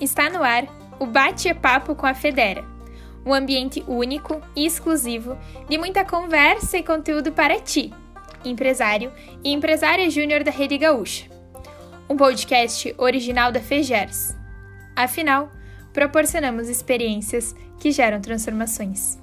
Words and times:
Está 0.00 0.28
no 0.28 0.42
ar 0.42 0.66
o 0.98 1.06
Bate-Papo 1.06 1.94
com 1.94 2.06
a 2.06 2.14
Federa, 2.14 2.64
um 3.24 3.32
ambiente 3.32 3.82
único 3.86 4.40
e 4.54 4.66
exclusivo 4.66 5.36
de 5.68 5.78
muita 5.78 6.04
conversa 6.04 6.78
e 6.78 6.82
conteúdo 6.82 7.32
para 7.32 7.60
ti, 7.60 7.92
empresário 8.44 9.12
e 9.42 9.52
empresária 9.52 10.08
júnior 10.10 10.44
da 10.44 10.50
Rede 10.50 10.78
Gaúcha. 10.78 11.26
Um 12.08 12.16
podcast 12.16 12.94
original 12.98 13.50
da 13.50 13.60
FEGERS. 13.60 14.36
Afinal, 14.94 15.50
proporcionamos 15.92 16.68
experiências 16.68 17.54
que 17.78 17.90
geram 17.90 18.20
transformações. 18.20 19.18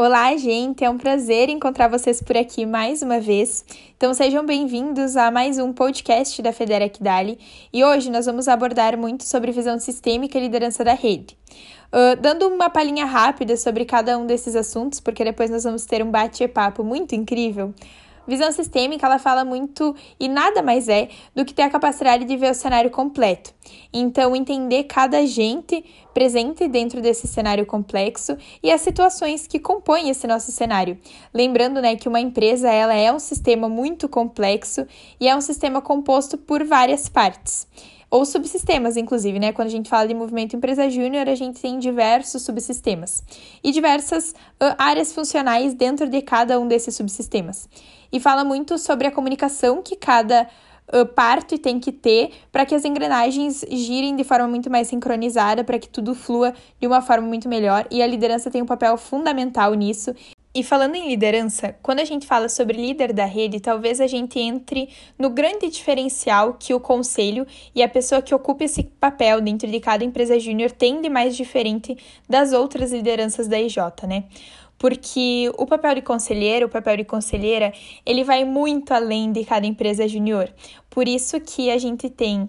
Olá, 0.00 0.36
gente! 0.36 0.84
É 0.84 0.88
um 0.88 0.96
prazer 0.96 1.48
encontrar 1.48 1.88
vocês 1.88 2.22
por 2.22 2.36
aqui 2.36 2.64
mais 2.64 3.02
uma 3.02 3.18
vez. 3.18 3.64
Então, 3.96 4.14
sejam 4.14 4.46
bem-vindos 4.46 5.16
a 5.16 5.28
mais 5.28 5.58
um 5.58 5.72
podcast 5.72 6.40
da 6.40 6.52
Federa 6.52 6.88
Dali. 7.00 7.36
E 7.72 7.84
hoje 7.84 8.08
nós 8.08 8.24
vamos 8.24 8.46
abordar 8.46 8.96
muito 8.96 9.24
sobre 9.24 9.50
visão 9.50 9.76
sistêmica 9.80 10.38
e 10.38 10.42
liderança 10.42 10.84
da 10.84 10.94
rede. 10.94 11.36
Uh, 11.92 12.14
dando 12.20 12.46
uma 12.46 12.70
palhinha 12.70 13.06
rápida 13.06 13.56
sobre 13.56 13.84
cada 13.84 14.16
um 14.16 14.24
desses 14.24 14.54
assuntos, 14.54 15.00
porque 15.00 15.24
depois 15.24 15.50
nós 15.50 15.64
vamos 15.64 15.84
ter 15.84 16.00
um 16.00 16.12
bate-papo 16.12 16.84
muito 16.84 17.16
incrível. 17.16 17.74
Visão 18.28 18.52
sistêmica, 18.52 19.06
ela 19.06 19.18
fala 19.18 19.42
muito 19.42 19.96
e 20.20 20.28
nada 20.28 20.60
mais 20.60 20.86
é 20.86 21.08
do 21.34 21.46
que 21.46 21.54
ter 21.54 21.62
a 21.62 21.70
capacidade 21.70 22.26
de 22.26 22.36
ver 22.36 22.50
o 22.50 22.54
cenário 22.54 22.90
completo. 22.90 23.54
Então, 23.90 24.36
entender 24.36 24.84
cada 24.84 25.18
agente 25.18 25.82
presente 26.12 26.68
dentro 26.68 27.00
desse 27.00 27.26
cenário 27.26 27.64
complexo 27.64 28.36
e 28.62 28.70
as 28.70 28.82
situações 28.82 29.46
que 29.46 29.58
compõem 29.58 30.10
esse 30.10 30.26
nosso 30.26 30.52
cenário. 30.52 30.98
Lembrando, 31.32 31.80
né, 31.80 31.96
que 31.96 32.06
uma 32.06 32.20
empresa, 32.20 32.70
ela 32.70 32.94
é 32.94 33.10
um 33.10 33.18
sistema 33.18 33.66
muito 33.66 34.06
complexo 34.10 34.86
e 35.18 35.26
é 35.26 35.34
um 35.34 35.40
sistema 35.40 35.80
composto 35.80 36.36
por 36.36 36.62
várias 36.64 37.08
partes 37.08 37.66
ou 38.10 38.24
subsistemas, 38.24 38.96
inclusive, 38.96 39.38
né? 39.38 39.52
Quando 39.52 39.68
a 39.68 39.70
gente 39.70 39.88
fala 39.88 40.08
de 40.08 40.14
movimento 40.14 40.56
empresa 40.56 40.88
júnior, 40.88 41.28
a 41.28 41.34
gente 41.34 41.60
tem 41.60 41.78
diversos 41.78 42.42
subsistemas 42.42 43.22
e 43.62 43.70
diversas 43.70 44.30
uh, 44.30 44.74
áreas 44.78 45.12
funcionais 45.12 45.74
dentro 45.74 46.08
de 46.08 46.22
cada 46.22 46.58
um 46.58 46.66
desses 46.66 46.94
subsistemas. 46.94 47.68
E 48.10 48.18
fala 48.18 48.44
muito 48.44 48.78
sobre 48.78 49.06
a 49.06 49.10
comunicação 49.10 49.82
que 49.82 49.94
cada 49.94 50.48
uh, 50.92 51.06
parte 51.06 51.58
tem 51.58 51.78
que 51.78 51.92
ter 51.92 52.30
para 52.50 52.64
que 52.64 52.74
as 52.74 52.84
engrenagens 52.84 53.64
girem 53.70 54.16
de 54.16 54.24
forma 54.24 54.48
muito 54.48 54.70
mais 54.70 54.88
sincronizada, 54.88 55.62
para 55.62 55.78
que 55.78 55.88
tudo 55.88 56.14
flua 56.14 56.54
de 56.80 56.86
uma 56.86 57.02
forma 57.02 57.26
muito 57.26 57.48
melhor. 57.48 57.86
E 57.90 58.02
a 58.02 58.06
liderança 58.06 58.50
tem 58.50 58.62
um 58.62 58.66
papel 58.66 58.96
fundamental 58.96 59.74
nisso. 59.74 60.14
E 60.54 60.62
falando 60.64 60.94
em 60.94 61.08
liderança, 61.08 61.76
quando 61.82 62.00
a 62.00 62.04
gente 62.04 62.26
fala 62.26 62.48
sobre 62.48 62.76
líder 62.76 63.12
da 63.12 63.26
rede, 63.26 63.60
talvez 63.60 64.00
a 64.00 64.06
gente 64.06 64.38
entre 64.38 64.88
no 65.18 65.28
grande 65.28 65.68
diferencial 65.68 66.54
que 66.54 66.72
o 66.72 66.80
conselho 66.80 67.46
e 67.74 67.82
a 67.82 67.88
pessoa 67.88 68.22
que 68.22 68.34
ocupa 68.34 68.64
esse 68.64 68.82
papel 68.82 69.42
dentro 69.42 69.70
de 69.70 69.78
cada 69.78 70.04
empresa 70.04 70.38
júnior 70.40 70.70
tem 70.70 71.02
de 71.02 71.08
mais 71.10 71.36
diferente 71.36 71.96
das 72.28 72.52
outras 72.52 72.92
lideranças 72.92 73.46
da 73.46 73.60
IJ, 73.60 73.76
né? 74.08 74.24
Porque 74.78 75.50
o 75.58 75.66
papel 75.66 75.96
de 75.96 76.02
conselheiro, 76.02 76.66
o 76.66 76.68
papel 76.70 76.96
de 76.96 77.04
conselheira, 77.04 77.72
ele 78.06 78.24
vai 78.24 78.44
muito 78.44 78.94
além 78.94 79.30
de 79.30 79.44
cada 79.44 79.66
empresa 79.66 80.08
júnior. 80.08 80.48
Por 80.88 81.06
isso 81.06 81.38
que 81.40 81.70
a 81.70 81.76
gente 81.76 82.08
tem 82.08 82.48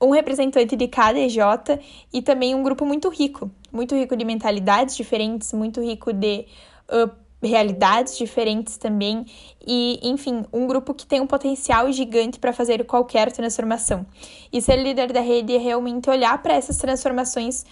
um 0.00 0.10
representante 0.10 0.74
de 0.74 0.88
cada 0.88 1.18
EJ 1.18 1.38
e 2.12 2.22
também 2.22 2.54
um 2.54 2.62
grupo 2.62 2.86
muito 2.86 3.08
rico, 3.08 3.50
muito 3.70 3.94
rico 3.94 4.16
de 4.16 4.24
mentalidades 4.24 4.96
diferentes, 4.96 5.52
muito 5.52 5.82
rico 5.82 6.12
de 6.12 6.46
uh, 6.88 7.25
realidades 7.46 8.16
diferentes 8.18 8.76
também 8.76 9.24
e, 9.66 9.98
enfim, 10.02 10.44
um 10.52 10.66
grupo 10.66 10.92
que 10.92 11.06
tem 11.06 11.20
um 11.20 11.26
potencial 11.26 11.90
gigante 11.90 12.38
para 12.38 12.52
fazer 12.52 12.84
qualquer 12.84 13.32
transformação. 13.32 14.04
E 14.52 14.60
ser 14.60 14.76
líder 14.76 15.12
da 15.12 15.20
rede 15.20 15.54
é 15.54 15.58
realmente 15.58 16.10
olhar 16.10 16.42
para 16.42 16.54
essas 16.54 16.76
transformações 16.76 17.64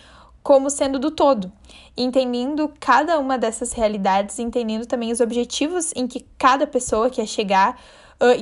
como 0.43 0.69
sendo 0.69 0.99
do 0.99 1.11
todo, 1.11 1.51
entendendo 1.97 2.71
cada 2.79 3.19
uma 3.19 3.39
dessas 3.39 3.73
realidades, 3.73 4.39
entendendo 4.39 4.85
também 4.85 5.11
os 5.11 5.21
objetivos 5.21 5.91
em 5.97 6.07
que 6.07 6.27
cada 6.37 6.67
pessoa 6.67 7.09
quer 7.09 7.27
chegar, 7.27 7.81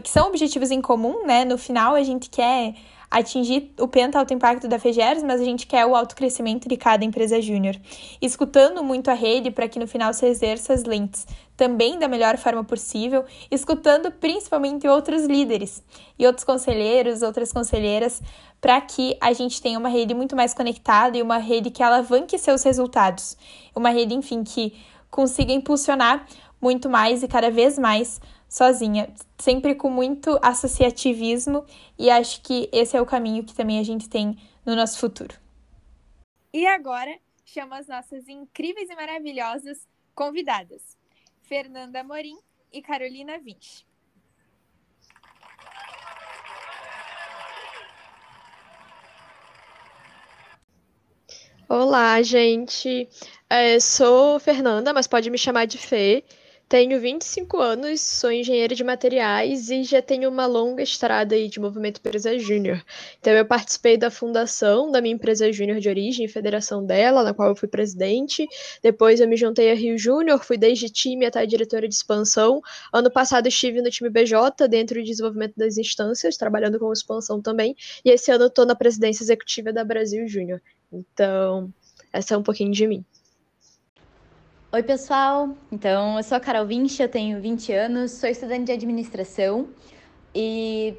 que 0.03 0.11
são 0.11 0.27
objetivos 0.27 0.73
em 0.73 0.81
comum, 0.81 1.25
né? 1.25 1.45
No 1.45 1.57
final 1.57 1.95
a 1.95 2.03
gente 2.03 2.29
quer 2.29 2.75
atingir 3.13 3.75
o 3.79 3.87
penta 3.87 4.19
alto 4.19 4.33
impacto 4.33 4.67
da 4.67 4.79
FEGERS, 4.79 5.23
mas 5.23 5.41
a 5.41 5.45
gente 5.45 5.67
quer 5.67 5.85
o 5.85 5.95
autocrescimento 5.95 6.69
de 6.69 6.77
cada 6.79 7.05
empresa 7.05 7.41
júnior. 7.41 7.77
Escutando 8.21 8.83
muito 8.83 9.11
a 9.11 9.15
rede 9.15 9.51
para 9.51 9.69
que 9.69 9.79
no 9.79 9.87
final 9.87 10.15
se 10.15 10.27
exerça 10.27 10.73
as 10.73 10.85
lentes 10.85 11.27
também 11.55 11.99
da 11.99 12.09
melhor 12.09 12.39
forma 12.39 12.65
possível, 12.65 13.25
escutando 13.51 14.11
principalmente 14.11 14.89
outros 14.89 15.27
líderes 15.27 15.83
e 16.19 16.27
outros 16.27 16.45
conselheiros, 16.45 17.23
outras 17.23 17.53
conselheiras, 17.53 18.23
para 18.61 18.81
que 18.81 19.17
a 19.21 19.33
gente 19.33 19.61
tenha 19.61 19.79
uma 19.79 19.89
rede 19.89 20.15
muito 20.15 20.35
mais 20.35 20.55
conectada 20.55 21.17
e 21.17 21.23
uma 21.23 21.37
rede 21.37 21.71
que 21.71 21.83
alavanque 21.83 22.39
seus 22.39 22.63
resultados. 22.63 23.37
Uma 23.77 23.91
rede, 23.91 24.15
enfim, 24.15 24.43
que 24.43 24.75
consiga 25.11 25.53
impulsionar 25.53 26.27
muito 26.61 26.89
mais 26.89 27.23
e 27.23 27.29
cada 27.29 27.51
vez 27.51 27.79
mais 27.79 28.21
sozinha, 28.53 29.11
sempre 29.39 29.75
com 29.75 29.89
muito 29.89 30.39
associativismo, 30.43 31.65
e 31.99 32.11
acho 32.11 32.43
que 32.43 32.69
esse 32.71 32.95
é 32.95 33.01
o 33.01 33.07
caminho 33.07 33.45
que 33.45 33.55
também 33.55 33.79
a 33.79 33.83
gente 33.83 34.11
tem 34.11 34.37
no 34.67 34.77
nosso 34.77 34.99
futuro. 34.99 35.35
E 36.53 36.67
agora, 36.67 37.19
chamo 37.47 37.73
as 37.73 37.89
nossas 37.89 38.29
incríveis 38.29 38.91
e 38.91 38.95
maravilhosas 38.95 39.89
convidadas, 40.15 40.99
Fernanda 41.41 42.01
Amorim 42.01 42.37
e 42.71 42.83
Carolina 42.83 43.39
Vinci. 43.39 43.87
Olá, 51.67 52.21
gente. 52.21 53.09
É, 53.49 53.81
sou 53.81 54.39
Fernanda, 54.39 54.93
mas 54.93 55.07
pode 55.07 55.31
me 55.31 55.39
chamar 55.39 55.65
de 55.65 55.79
Fê. 55.79 56.23
Tenho 56.73 56.99
25 56.99 57.59
anos, 57.59 58.01
sou 58.01 58.33
engenheira 58.33 58.75
de 58.75 58.83
materiais 58.83 59.69
e 59.69 59.85
já 59.85 60.01
tenho 60.01 60.31
uma 60.31 60.47
longa 60.47 60.83
estrada 60.83 61.35
aí 61.35 61.47
de 61.47 61.61
movimento 61.61 61.99
empresa 61.99 62.39
júnior. 62.39 62.83
Então 63.21 63.31
eu 63.35 63.45
participei 63.45 63.99
da 63.99 64.11
fundação 64.11 64.91
da 64.91 65.03
minha 65.03 65.15
empresa 65.15 65.53
júnior 65.53 65.81
de 65.81 65.91
origem, 65.91 66.27
federação 66.27 66.83
dela, 66.83 67.23
na 67.23 67.35
qual 67.35 67.51
eu 67.51 67.55
fui 67.55 67.69
presidente. 67.69 68.49
Depois 68.83 69.21
eu 69.21 69.29
me 69.29 69.37
juntei 69.37 69.71
a 69.71 69.75
Rio 69.75 69.99
Júnior, 69.99 70.43
fui 70.43 70.57
desde 70.57 70.89
time 70.89 71.27
até 71.27 71.45
diretora 71.45 71.87
de 71.87 71.95
expansão. 71.95 72.63
Ano 72.91 73.11
passado 73.11 73.47
estive 73.47 73.83
no 73.83 73.91
time 73.91 74.09
BJ, 74.09 74.67
dentro 74.67 74.99
do 74.99 75.05
desenvolvimento 75.05 75.53
das 75.59 75.77
instâncias, 75.77 76.39
trabalhando 76.39 76.79
com 76.79 76.91
expansão 76.91 77.43
também. 77.43 77.77
E 78.03 78.09
esse 78.09 78.31
ano 78.31 78.47
estou 78.47 78.65
na 78.65 78.75
presidência 78.75 79.23
executiva 79.23 79.75
da 79.75 79.85
Brasil 79.85 80.27
Júnior. 80.27 80.63
Então, 80.91 81.71
essa 82.11 82.33
é 82.33 82.39
um 82.39 82.43
pouquinho 82.43 82.73
de 82.73 82.87
mim. 82.87 83.05
Oi, 84.75 84.83
pessoal. 84.83 85.55
Então, 85.71 86.17
eu 86.17 86.23
sou 86.23 86.35
a 86.35 86.41
Carol 86.41 86.65
Vinci, 86.65 87.03
eu 87.03 87.09
tenho 87.09 87.39
20 87.43 87.75
anos, 87.75 88.13
sou 88.13 88.27
estudante 88.27 88.65
de 88.65 88.73
administração 88.73 89.69
e 90.35 90.95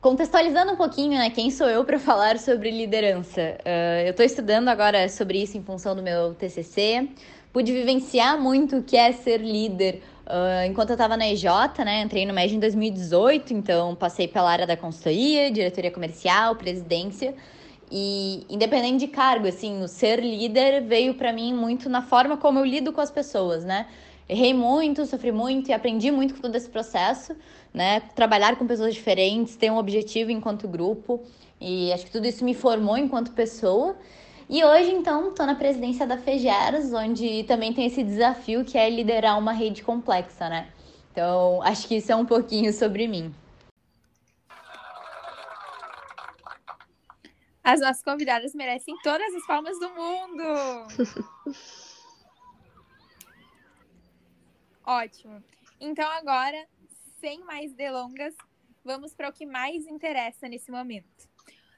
contextualizando 0.00 0.72
um 0.72 0.76
pouquinho, 0.76 1.18
né, 1.18 1.28
quem 1.28 1.50
sou 1.50 1.68
eu 1.68 1.84
para 1.84 1.98
falar 2.00 2.38
sobre 2.38 2.70
liderança? 2.70 3.58
Uh, 3.60 4.06
eu 4.06 4.12
estou 4.12 4.24
estudando 4.24 4.68
agora 4.68 5.10
sobre 5.10 5.42
isso 5.42 5.58
em 5.58 5.62
função 5.62 5.94
do 5.94 6.02
meu 6.02 6.32
TCC. 6.36 7.06
Pude 7.52 7.70
vivenciar 7.70 8.40
muito 8.40 8.78
o 8.78 8.82
que 8.82 8.96
é 8.96 9.12
ser 9.12 9.42
líder 9.42 10.00
uh, 10.26 10.66
enquanto 10.66 10.88
eu 10.88 10.94
estava 10.94 11.14
na 11.14 11.28
EJ, 11.28 11.44
né? 11.84 12.00
Entrei 12.00 12.24
no 12.24 12.32
MED 12.32 12.56
em 12.56 12.58
2018, 12.58 13.52
então 13.52 13.94
passei 13.94 14.26
pela 14.26 14.50
área 14.50 14.66
da 14.66 14.74
consultoria, 14.74 15.50
diretoria 15.50 15.90
comercial, 15.90 16.56
presidência. 16.56 17.34
E 17.90 18.44
independente 18.50 19.06
de 19.06 19.08
cargo, 19.08 19.46
assim, 19.46 19.82
o 19.82 19.88
ser 19.88 20.20
líder 20.20 20.82
veio 20.82 21.14
para 21.14 21.32
mim 21.32 21.54
muito 21.54 21.88
na 21.88 22.02
forma 22.02 22.36
como 22.36 22.58
eu 22.58 22.64
lido 22.64 22.92
com 22.92 23.00
as 23.00 23.10
pessoas, 23.10 23.64
né? 23.64 23.86
Errei 24.28 24.52
muito, 24.52 25.06
sofri 25.06 25.32
muito 25.32 25.70
e 25.70 25.72
aprendi 25.72 26.10
muito 26.10 26.34
com 26.34 26.40
todo 26.42 26.54
esse 26.54 26.68
processo, 26.68 27.34
né? 27.72 28.00
Trabalhar 28.14 28.56
com 28.56 28.66
pessoas 28.66 28.94
diferentes, 28.94 29.56
ter 29.56 29.70
um 29.70 29.78
objetivo 29.78 30.30
enquanto 30.30 30.68
grupo. 30.68 31.22
E 31.58 31.90
acho 31.92 32.04
que 32.04 32.10
tudo 32.10 32.26
isso 32.26 32.44
me 32.44 32.52
formou 32.52 32.98
enquanto 32.98 33.32
pessoa. 33.32 33.96
E 34.50 34.62
hoje, 34.62 34.90
então, 34.90 35.30
estou 35.30 35.46
na 35.46 35.54
presidência 35.54 36.06
da 36.06 36.18
FEGERS, 36.18 36.92
onde 36.92 37.44
também 37.44 37.72
tem 37.72 37.86
esse 37.86 38.02
desafio 38.02 38.64
que 38.64 38.76
é 38.76 38.88
liderar 38.88 39.38
uma 39.38 39.52
rede 39.52 39.82
complexa, 39.82 40.48
né? 40.48 40.68
Então, 41.12 41.62
acho 41.62 41.88
que 41.88 41.96
isso 41.96 42.12
é 42.12 42.16
um 42.16 42.24
pouquinho 42.24 42.72
sobre 42.72 43.08
mim. 43.08 43.34
As 47.68 47.80
nossas 47.80 48.02
convidadas 48.02 48.54
merecem 48.54 48.96
todas 49.02 49.34
as 49.34 49.46
palmas 49.46 49.78
do 49.78 49.90
mundo. 49.90 50.42
Ótimo. 54.82 55.44
Então 55.78 56.10
agora, 56.12 56.66
sem 57.20 57.44
mais 57.44 57.74
delongas, 57.74 58.34
vamos 58.82 59.12
para 59.12 59.28
o 59.28 59.32
que 59.34 59.44
mais 59.44 59.86
interessa 59.86 60.48
nesse 60.48 60.70
momento. 60.70 61.28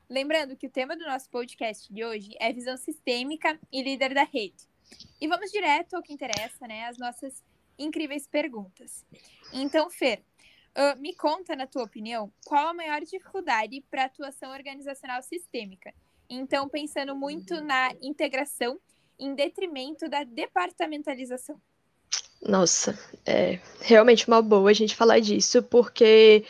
Lembrando 0.09 0.57
que 0.57 0.69
o 0.69 0.71
tema 0.71 0.97
do 0.97 1.05
nosso 1.05 1.29
podcast 1.29 1.93
de 1.93 2.05
hoje 2.05 2.37
é 2.39 2.53
visão 2.53 2.77
sistêmica 2.77 3.59
e 3.73 3.83
líder 3.83 4.15
da 4.15 4.23
rede. 4.23 4.69
E 5.21 5.27
vamos 5.27 5.51
direto 5.51 5.95
ao 5.95 6.03
que 6.05 6.13
interessa, 6.13 6.69
né? 6.69 6.87
As 6.87 6.99
nossas 6.99 7.43
incríveis 7.77 8.29
perguntas. 8.29 9.05
Então, 9.53 9.91
Fer, 9.91 10.23
Uh, 10.77 11.01
me 11.01 11.15
conta, 11.15 11.57
na 11.57 11.67
tua 11.67 11.83
opinião, 11.83 12.33
qual 12.45 12.69
a 12.69 12.75
maior 12.75 13.01
dificuldade 13.01 13.83
para 13.91 14.03
a 14.03 14.07
atuação 14.07 14.53
organizacional 14.53 15.23
sistêmica? 15.23 15.93
Então, 16.29 16.69
pensando 16.69 17.15
muito 17.17 17.61
na 17.61 17.93
integração 18.01 18.79
em 19.19 19.35
detrimento 19.35 20.09
da 20.09 20.23
departamentalização. 20.23 21.61
Nossa, 22.41 22.99
é 23.27 23.59
realmente 23.81 24.27
uma 24.27 24.41
boa 24.41 24.71
a 24.71 24.73
gente 24.73 24.97
falar 24.97 25.19
disso, 25.19 25.63
porque 25.63 26.45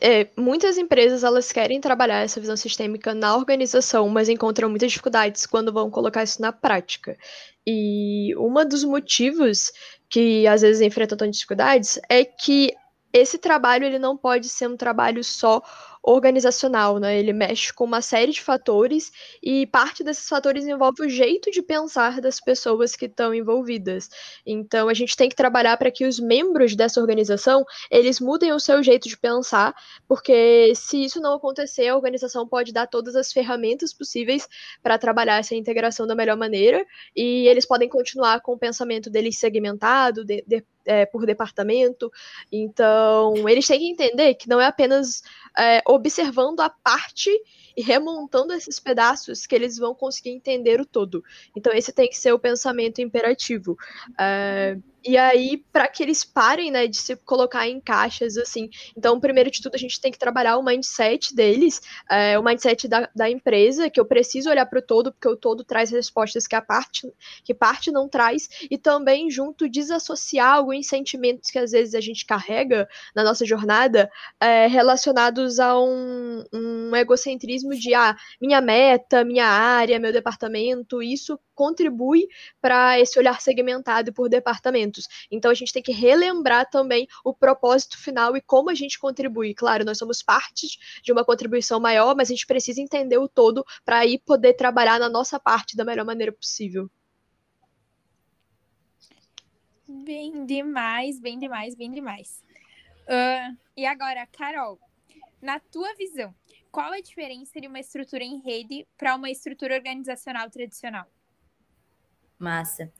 é, 0.00 0.28
muitas 0.36 0.78
empresas 0.78 1.22
elas 1.22 1.52
querem 1.52 1.80
trabalhar 1.80 2.22
essa 2.22 2.40
visão 2.40 2.56
sistêmica 2.56 3.12
na 3.12 3.36
organização, 3.36 4.08
mas 4.08 4.30
encontram 4.30 4.70
muitas 4.70 4.90
dificuldades 4.90 5.44
quando 5.44 5.72
vão 5.72 5.90
colocar 5.90 6.22
isso 6.22 6.40
na 6.40 6.50
prática. 6.50 7.18
E 7.66 8.34
um 8.36 8.52
dos 8.66 8.84
motivos 8.84 9.70
que 10.08 10.46
às 10.46 10.62
vezes 10.62 10.80
enfrentam 10.80 11.18
tantas 11.18 11.36
dificuldades 11.36 11.98
é 12.08 12.24
que 12.24 12.72
esse 13.14 13.38
trabalho 13.38 13.84
ele 13.86 13.98
não 13.98 14.16
pode 14.16 14.48
ser 14.48 14.68
um 14.68 14.76
trabalho 14.76 15.22
só 15.22 15.62
organizacional, 16.02 16.98
né? 16.98 17.18
Ele 17.18 17.32
mexe 17.32 17.72
com 17.72 17.84
uma 17.84 18.02
série 18.02 18.32
de 18.32 18.42
fatores 18.42 19.10
e 19.42 19.66
parte 19.68 20.04
desses 20.04 20.28
fatores 20.28 20.66
envolve 20.66 21.02
o 21.02 21.08
jeito 21.08 21.50
de 21.50 21.62
pensar 21.62 22.20
das 22.20 22.40
pessoas 22.40 22.94
que 22.96 23.06
estão 23.06 23.32
envolvidas. 23.32 24.10
Então 24.44 24.88
a 24.88 24.94
gente 24.94 25.16
tem 25.16 25.28
que 25.28 25.36
trabalhar 25.36 25.76
para 25.78 25.92
que 25.92 26.04
os 26.04 26.18
membros 26.18 26.74
dessa 26.74 27.00
organização 27.00 27.64
eles 27.90 28.20
mudem 28.20 28.52
o 28.52 28.60
seu 28.60 28.82
jeito 28.82 29.08
de 29.08 29.16
pensar, 29.16 29.74
porque 30.08 30.72
se 30.74 31.02
isso 31.04 31.20
não 31.20 31.34
acontecer, 31.34 31.88
a 31.88 31.96
organização 31.96 32.46
pode 32.46 32.72
dar 32.72 32.88
todas 32.88 33.14
as 33.14 33.32
ferramentas 33.32 33.94
possíveis 33.94 34.46
para 34.82 34.98
trabalhar 34.98 35.38
essa 35.38 35.54
integração 35.54 36.06
da 36.06 36.16
melhor 36.16 36.36
maneira 36.36 36.84
e 37.16 37.46
eles 37.48 37.64
podem 37.64 37.88
continuar 37.88 38.40
com 38.40 38.52
o 38.52 38.58
pensamento 38.58 39.08
deles 39.08 39.38
segmentado, 39.38 40.24
de, 40.24 40.44
de, 40.46 40.64
é, 40.84 41.06
por 41.06 41.26
departamento. 41.26 42.10
Então, 42.50 43.48
eles 43.48 43.66
têm 43.66 43.78
que 43.78 43.90
entender 43.90 44.34
que 44.34 44.48
não 44.48 44.60
é 44.60 44.66
apenas 44.66 45.22
é, 45.58 45.82
observando 45.86 46.60
a 46.60 46.70
parte 46.70 47.30
e 47.76 47.82
remontando 47.82 48.52
esses 48.52 48.78
pedaços 48.78 49.46
que 49.46 49.54
eles 49.54 49.76
vão 49.76 49.94
conseguir 49.94 50.30
entender 50.30 50.80
o 50.80 50.86
todo. 50.86 51.24
Então, 51.56 51.72
esse 51.72 51.92
tem 51.92 52.08
que 52.08 52.16
ser 52.16 52.32
o 52.32 52.38
pensamento 52.38 53.00
imperativo. 53.00 53.76
É, 54.18 54.76
e 55.06 55.18
aí, 55.18 55.58
para 55.72 55.86
que 55.86 56.02
eles 56.02 56.24
parem, 56.24 56.70
né, 56.70 56.86
de 56.86 56.96
se 56.96 57.14
colocar 57.16 57.68
em 57.68 57.80
caixas, 57.80 58.36
assim. 58.36 58.70
Então, 58.96 59.20
primeiro 59.20 59.50
de 59.50 59.60
tudo, 59.60 59.74
a 59.74 59.78
gente 59.78 60.00
tem 60.00 60.10
que 60.10 60.18
trabalhar 60.18 60.56
o 60.56 60.62
mindset 60.62 61.34
deles, 61.34 61.80
é, 62.10 62.38
o 62.38 62.42
mindset 62.42 62.88
da, 62.88 63.08
da 63.14 63.28
empresa, 63.28 63.90
que 63.90 64.00
eu 64.00 64.06
preciso 64.06 64.48
olhar 64.48 64.64
para 64.66 64.78
o 64.78 64.82
todo, 64.82 65.12
porque 65.12 65.28
o 65.28 65.36
todo 65.36 65.62
traz 65.62 65.90
respostas 65.90 66.46
que 66.46 66.56
a 66.56 66.62
parte, 66.62 67.12
que 67.44 67.52
parte 67.52 67.90
não 67.90 68.08
traz, 68.08 68.48
e 68.70 68.78
também, 68.78 69.30
junto, 69.30 69.68
desassociar 69.68 70.54
alguns 70.54 70.86
sentimentos 70.86 71.50
que 71.50 71.58
às 71.58 71.72
vezes 71.72 71.94
a 71.94 72.00
gente 72.00 72.24
carrega 72.24 72.88
na 73.14 73.22
nossa 73.22 73.44
jornada, 73.44 74.10
é, 74.40 74.66
relacionados 74.66 75.60
a 75.60 75.78
um, 75.78 76.44
um 76.52 76.96
egocentrismo 76.96 77.74
de, 77.74 77.92
ah, 77.94 78.16
minha 78.40 78.60
meta, 78.60 79.24
minha 79.24 79.46
área, 79.46 79.98
meu 79.98 80.12
departamento, 80.12 81.02
isso 81.02 81.38
contribui 81.54 82.26
para 82.60 82.98
esse 82.98 83.18
olhar 83.18 83.40
segmentado 83.40 84.12
por 84.12 84.28
departamentos. 84.94 85.08
Então 85.30 85.50
a 85.50 85.54
gente 85.54 85.72
tem 85.72 85.82
que 85.82 85.92
relembrar 85.92 86.68
também 86.70 87.06
o 87.24 87.34
propósito 87.34 87.98
final 87.98 88.36
e 88.36 88.40
como 88.40 88.70
a 88.70 88.74
gente 88.74 88.98
contribui. 88.98 89.54
Claro, 89.54 89.84
nós 89.84 89.98
somos 89.98 90.22
parte 90.22 90.78
de 91.02 91.12
uma 91.12 91.24
contribuição 91.24 91.80
maior, 91.80 92.14
mas 92.14 92.28
a 92.28 92.34
gente 92.34 92.46
precisa 92.46 92.80
entender 92.80 93.18
o 93.18 93.28
todo 93.28 93.64
para 93.84 93.98
aí 93.98 94.18
poder 94.18 94.54
trabalhar 94.54 94.98
na 94.98 95.08
nossa 95.08 95.38
parte 95.40 95.76
da 95.76 95.84
melhor 95.84 96.04
maneira 96.04 96.32
possível. 96.32 96.90
Bem 99.86 100.46
demais, 100.46 101.20
bem 101.20 101.38
demais, 101.38 101.74
bem 101.74 101.90
demais. 101.90 102.42
Uh, 103.06 103.56
e 103.76 103.84
agora, 103.84 104.26
Carol, 104.26 104.78
na 105.42 105.60
tua 105.60 105.94
visão, 105.94 106.34
qual 106.72 106.92
a 106.92 107.00
diferença 107.00 107.60
de 107.60 107.66
uma 107.66 107.78
estrutura 107.78 108.24
em 108.24 108.40
rede 108.40 108.86
para 108.96 109.14
uma 109.14 109.30
estrutura 109.30 109.74
organizacional 109.74 110.48
tradicional? 110.48 111.06
Massa. 112.38 112.90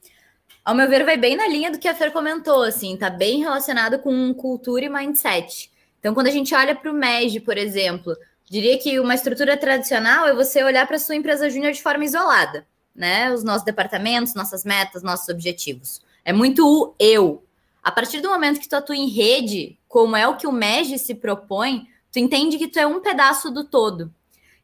Ao 0.64 0.74
meu 0.74 0.88
ver, 0.88 1.04
vai 1.04 1.16
bem 1.16 1.36
na 1.36 1.46
linha 1.46 1.70
do 1.70 1.78
que 1.78 1.86
a 1.86 1.94
Fer 1.94 2.10
comentou, 2.10 2.62
assim, 2.62 2.96
tá 2.96 3.10
bem 3.10 3.40
relacionado 3.40 3.98
com 3.98 4.32
cultura 4.32 4.86
e 4.86 4.88
mindset. 4.88 5.70
Então, 6.00 6.14
quando 6.14 6.26
a 6.26 6.30
gente 6.30 6.54
olha 6.54 6.74
para 6.74 6.90
o 6.90 6.94
MEG, 6.94 7.40
por 7.40 7.58
exemplo, 7.58 8.16
diria 8.48 8.78
que 8.78 8.98
uma 8.98 9.14
estrutura 9.14 9.56
tradicional 9.56 10.26
é 10.26 10.34
você 10.34 10.62
olhar 10.62 10.86
para 10.86 10.98
sua 10.98 11.16
empresa 11.16 11.50
júnior 11.50 11.72
de 11.72 11.82
forma 11.82 12.04
isolada, 12.04 12.66
né? 12.94 13.32
Os 13.32 13.44
nossos 13.44 13.64
departamentos, 13.64 14.34
nossas 14.34 14.64
metas, 14.64 15.02
nossos 15.02 15.28
objetivos. 15.28 16.02
É 16.24 16.32
muito 16.32 16.66
o 16.66 16.94
eu. 16.98 17.42
A 17.82 17.92
partir 17.92 18.22
do 18.22 18.30
momento 18.30 18.60
que 18.60 18.68
tu 18.68 18.76
atua 18.76 18.96
em 18.96 19.08
rede, 19.08 19.78
como 19.86 20.16
é 20.16 20.26
o 20.26 20.36
que 20.36 20.46
o 20.46 20.52
MEG 20.52 20.98
se 20.98 21.14
propõe, 21.14 21.86
tu 22.10 22.18
entende 22.18 22.56
que 22.56 22.68
tu 22.68 22.78
é 22.78 22.86
um 22.86 23.00
pedaço 23.00 23.50
do 23.50 23.64
todo. 23.64 24.10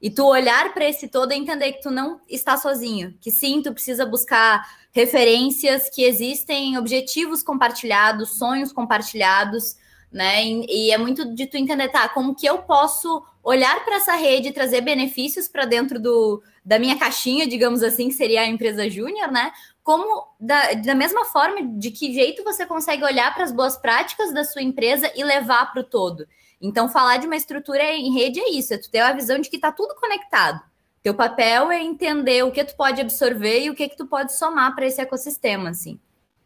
E 0.01 0.11
tu 0.11 0.25
olhar 0.25 0.73
para 0.73 0.89
esse 0.89 1.09
todo 1.09 1.33
e 1.33 1.37
entender 1.37 1.73
que 1.73 1.83
tu 1.83 1.91
não 1.91 2.21
está 2.29 2.57
sozinho, 2.57 3.15
que 3.21 3.31
sim, 3.31 3.61
tu 3.61 3.73
precisa 3.73 4.07
buscar 4.07 4.67
referências, 4.93 5.91
que 5.91 6.03
existem 6.03 6.79
objetivos 6.79 7.43
compartilhados, 7.43 8.39
sonhos 8.39 8.73
compartilhados, 8.73 9.77
né? 10.11 10.45
E, 10.45 10.89
e 10.89 10.91
é 10.91 10.99
muito 10.99 11.35
de 11.35 11.47
tu 11.47 11.57
entender, 11.57 11.89
tá, 11.89 12.09
como 12.09 12.35
que 12.35 12.47
eu 12.47 12.59
posso 12.63 13.23
olhar 13.43 13.85
para 13.85 13.97
essa 13.97 14.15
rede 14.15 14.49
e 14.49 14.53
trazer 14.53 14.81
benefícios 14.81 15.49
para 15.49 15.65
dentro 15.65 16.01
do, 16.01 16.43
da 16.65 16.79
minha 16.79 16.99
caixinha, 16.99 17.47
digamos 17.47 17.83
assim, 17.83 18.09
que 18.09 18.15
seria 18.15 18.43
a 18.43 18.47
empresa 18.47 18.89
júnior, 18.89 19.31
né? 19.31 19.53
Como 19.83 20.27
da, 20.39 20.73
da 20.75 20.95
mesma 20.95 21.25
forma, 21.27 21.63
de 21.79 21.91
que 21.91 22.13
jeito 22.13 22.43
você 22.43 22.67
consegue 22.67 23.05
olhar 23.05 23.35
para 23.35 23.45
as 23.45 23.53
boas 23.53 23.77
práticas 23.77 24.33
da 24.33 24.45
sua 24.45 24.63
empresa 24.63 25.11
e 25.15 25.23
levar 25.23 25.73
para 25.73 25.81
o 25.81 25.85
todo. 25.85 26.27
Então, 26.61 26.89
falar 26.89 27.17
de 27.17 27.27
uma 27.27 27.37
estrutura 27.37 27.83
em 27.83 28.13
rede 28.13 28.39
é 28.39 28.51
isso, 28.51 28.75
é 28.75 28.79
tu 28.79 28.91
ter 28.91 28.99
a 28.99 29.13
visão 29.13 29.39
de 29.39 29.49
que 29.49 29.57
está 29.57 29.73
tudo 29.73 29.95
conectado. 29.95 30.61
Teu 31.03 31.15
papel 31.15 31.71
é 31.71 31.81
entender 31.81 32.43
o 32.43 32.53
que 32.53 32.63
tu 32.63 32.77
pode 32.77 33.01
absorver 33.01 33.63
e 33.63 33.71
o 33.71 33.75
que, 33.75 33.89
que 33.89 33.97
tu 33.97 34.07
pode 34.07 34.35
somar 34.35 34.75
para 34.75 34.87
esse 34.87 35.01
ecossistema, 35.01 35.71
assim. 35.71 35.99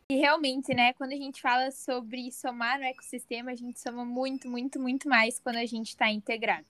E 0.08 0.16
realmente, 0.16 0.72
né, 0.72 0.92
quando 0.92 1.12
a 1.12 1.16
gente 1.16 1.42
fala 1.42 1.70
sobre 1.72 2.30
somar 2.30 2.78
no 2.78 2.84
ecossistema, 2.84 3.50
a 3.50 3.54
gente 3.56 3.80
soma 3.80 4.04
muito, 4.04 4.48
muito, 4.48 4.78
muito 4.78 5.08
mais 5.08 5.40
quando 5.40 5.56
a 5.56 5.66
gente 5.66 5.88
está 5.88 6.08
integrado. 6.08 6.66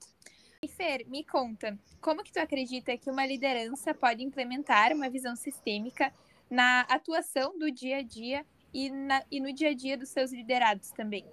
E 0.63 0.67
Fer, 0.67 1.05
me 1.07 1.23
conta, 1.23 1.77
como 2.01 2.23
que 2.23 2.31
tu 2.31 2.39
acredita 2.39 2.97
que 2.97 3.11
uma 3.11 3.25
liderança 3.25 3.93
pode 3.93 4.23
implementar 4.23 4.91
uma 4.93 5.09
visão 5.09 5.35
sistêmica 5.35 6.11
na 6.49 6.81
atuação 6.81 7.59
do 7.59 7.69
dia 7.69 7.97
a 7.97 8.01
dia 8.01 8.43
e, 8.73 8.89
na, 8.89 9.21
e 9.29 9.39
no 9.39 9.53
dia 9.53 9.69
a 9.69 9.73
dia 9.75 9.95
dos 9.95 10.09
seus 10.09 10.31
liderados 10.31 10.89
também? 10.89 11.23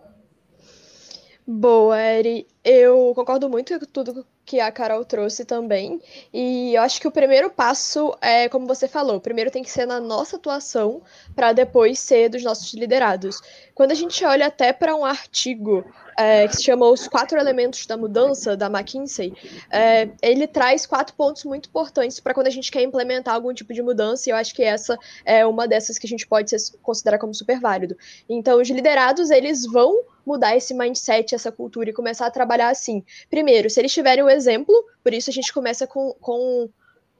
Boa, 1.46 2.00
Eri. 2.00 2.46
Eu 2.64 3.12
concordo 3.16 3.48
muito 3.50 3.76
com 3.78 3.86
tudo 3.86 4.24
que 4.44 4.60
a 4.60 4.70
Carol 4.70 5.04
trouxe 5.04 5.44
também. 5.44 6.00
E 6.32 6.74
eu 6.74 6.82
acho 6.82 7.00
que 7.00 7.08
o 7.08 7.10
primeiro 7.10 7.50
passo 7.50 8.16
é, 8.20 8.48
como 8.48 8.66
você 8.66 8.86
falou, 8.86 9.20
primeiro 9.20 9.50
tem 9.50 9.62
que 9.62 9.70
ser 9.70 9.84
na 9.84 9.98
nossa 9.98 10.36
atuação 10.36 11.02
para 11.34 11.52
depois 11.52 11.98
ser 11.98 12.28
dos 12.28 12.44
nossos 12.44 12.72
liderados. 12.74 13.40
Quando 13.74 13.90
a 13.90 13.94
gente 13.94 14.24
olha 14.24 14.46
até 14.46 14.72
para 14.72 14.94
um 14.94 15.04
artigo 15.04 15.84
é, 16.16 16.46
que 16.48 16.56
se 16.56 16.62
chama 16.62 16.88
Os 16.88 17.08
Quatro 17.08 17.38
Elementos 17.38 17.86
da 17.86 17.96
Mudança, 17.96 18.56
da 18.56 18.66
McKinsey, 18.66 19.32
é, 19.70 20.08
ele 20.20 20.46
traz 20.46 20.86
quatro 20.86 21.14
pontos 21.14 21.44
muito 21.44 21.68
importantes 21.68 22.20
para 22.20 22.34
quando 22.34 22.46
a 22.46 22.50
gente 22.50 22.70
quer 22.70 22.82
implementar 22.82 23.34
algum 23.34 23.52
tipo 23.52 23.72
de 23.72 23.82
mudança, 23.82 24.28
e 24.28 24.32
eu 24.32 24.36
acho 24.36 24.54
que 24.54 24.62
essa 24.62 24.98
é 25.24 25.44
uma 25.46 25.66
dessas 25.66 25.98
que 25.98 26.06
a 26.06 26.08
gente 26.08 26.26
pode 26.26 26.54
considerar 26.82 27.18
como 27.18 27.34
super 27.34 27.60
válido. 27.60 27.96
Então, 28.28 28.60
os 28.60 28.68
liderados, 28.68 29.30
eles 29.30 29.64
vão 29.66 30.04
mudar 30.24 30.56
esse 30.56 30.72
mindset, 30.72 31.34
essa 31.34 31.50
cultura 31.50 31.90
e 31.90 31.92
começar 31.92 32.26
a 32.26 32.30
trabalhar 32.30 32.68
assim. 32.68 33.04
Primeiro, 33.28 33.68
se 33.68 33.80
eles 33.80 33.92
tiverem 33.92 34.22
o 34.22 34.26
um 34.26 34.30
exemplo, 34.30 34.74
por 35.02 35.12
isso 35.12 35.30
a 35.30 35.32
gente 35.32 35.52
começa 35.52 35.86
com, 35.86 36.14
com 36.20 36.68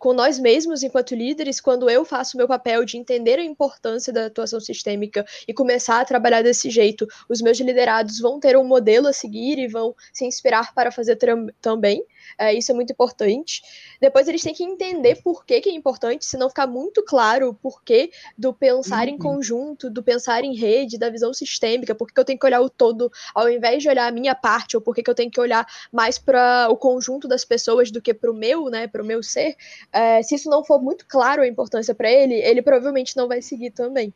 com 0.02 0.12
nós 0.12 0.36
mesmos 0.36 0.82
enquanto 0.82 1.14
líderes, 1.14 1.60
quando 1.60 1.88
eu 1.88 2.04
faço 2.04 2.36
meu 2.36 2.48
papel 2.48 2.84
de 2.84 2.98
entender 2.98 3.38
a 3.38 3.44
importância 3.44 4.12
da 4.12 4.26
atuação 4.26 4.58
sistêmica 4.58 5.24
e 5.46 5.54
começar 5.54 6.00
a 6.00 6.04
trabalhar 6.04 6.42
desse 6.42 6.68
jeito, 6.70 7.06
os 7.28 7.40
meus 7.40 7.60
liderados 7.60 8.18
vão 8.18 8.40
ter 8.40 8.56
um 8.56 8.64
modelo 8.64 9.06
a 9.06 9.12
seguir 9.12 9.60
e 9.60 9.68
vão 9.68 9.94
se 10.12 10.24
inspirar 10.24 10.74
para 10.74 10.90
fazer 10.90 11.16
também. 11.60 12.04
É, 12.38 12.52
isso 12.54 12.70
é 12.72 12.74
muito 12.74 12.92
importante. 12.92 13.62
Depois 14.00 14.28
eles 14.28 14.42
têm 14.42 14.54
que 14.54 14.64
entender 14.64 15.22
por 15.22 15.44
que, 15.44 15.60
que 15.60 15.68
é 15.68 15.72
importante, 15.72 16.24
se 16.24 16.36
não 16.36 16.48
ficar 16.48 16.66
muito 16.66 17.02
claro 17.04 17.48
o 17.48 17.54
porquê 17.54 18.10
do 18.36 18.52
pensar 18.52 19.06
uhum. 19.06 19.14
em 19.14 19.18
conjunto, 19.18 19.90
do 19.90 20.02
pensar 20.02 20.44
em 20.44 20.54
rede, 20.54 20.98
da 20.98 21.10
visão 21.10 21.32
sistêmica, 21.32 21.94
por 21.94 22.10
que 22.10 22.18
eu 22.18 22.24
tenho 22.24 22.38
que 22.38 22.46
olhar 22.46 22.60
o 22.60 22.70
todo 22.70 23.10
ao 23.34 23.48
invés 23.48 23.82
de 23.82 23.88
olhar 23.88 24.08
a 24.08 24.12
minha 24.12 24.34
parte, 24.34 24.76
ou 24.76 24.82
por 24.82 24.94
que 24.94 25.08
eu 25.08 25.14
tenho 25.14 25.30
que 25.30 25.40
olhar 25.40 25.66
mais 25.90 26.18
para 26.18 26.68
o 26.70 26.76
conjunto 26.76 27.28
das 27.28 27.44
pessoas 27.44 27.90
do 27.90 28.00
que 28.00 28.14
para 28.14 28.30
o 28.30 28.34
meu, 28.34 28.68
né, 28.70 28.86
para 28.86 29.02
o 29.02 29.06
meu 29.06 29.22
ser. 29.22 29.56
É, 29.92 30.22
se 30.22 30.34
isso 30.34 30.48
não 30.50 30.64
for 30.64 30.80
muito 30.80 31.06
claro 31.06 31.42
a 31.42 31.46
importância 31.46 31.94
para 31.94 32.10
ele, 32.10 32.34
ele 32.34 32.62
provavelmente 32.62 33.16
não 33.16 33.28
vai 33.28 33.42
seguir 33.42 33.70
também. 33.70 34.12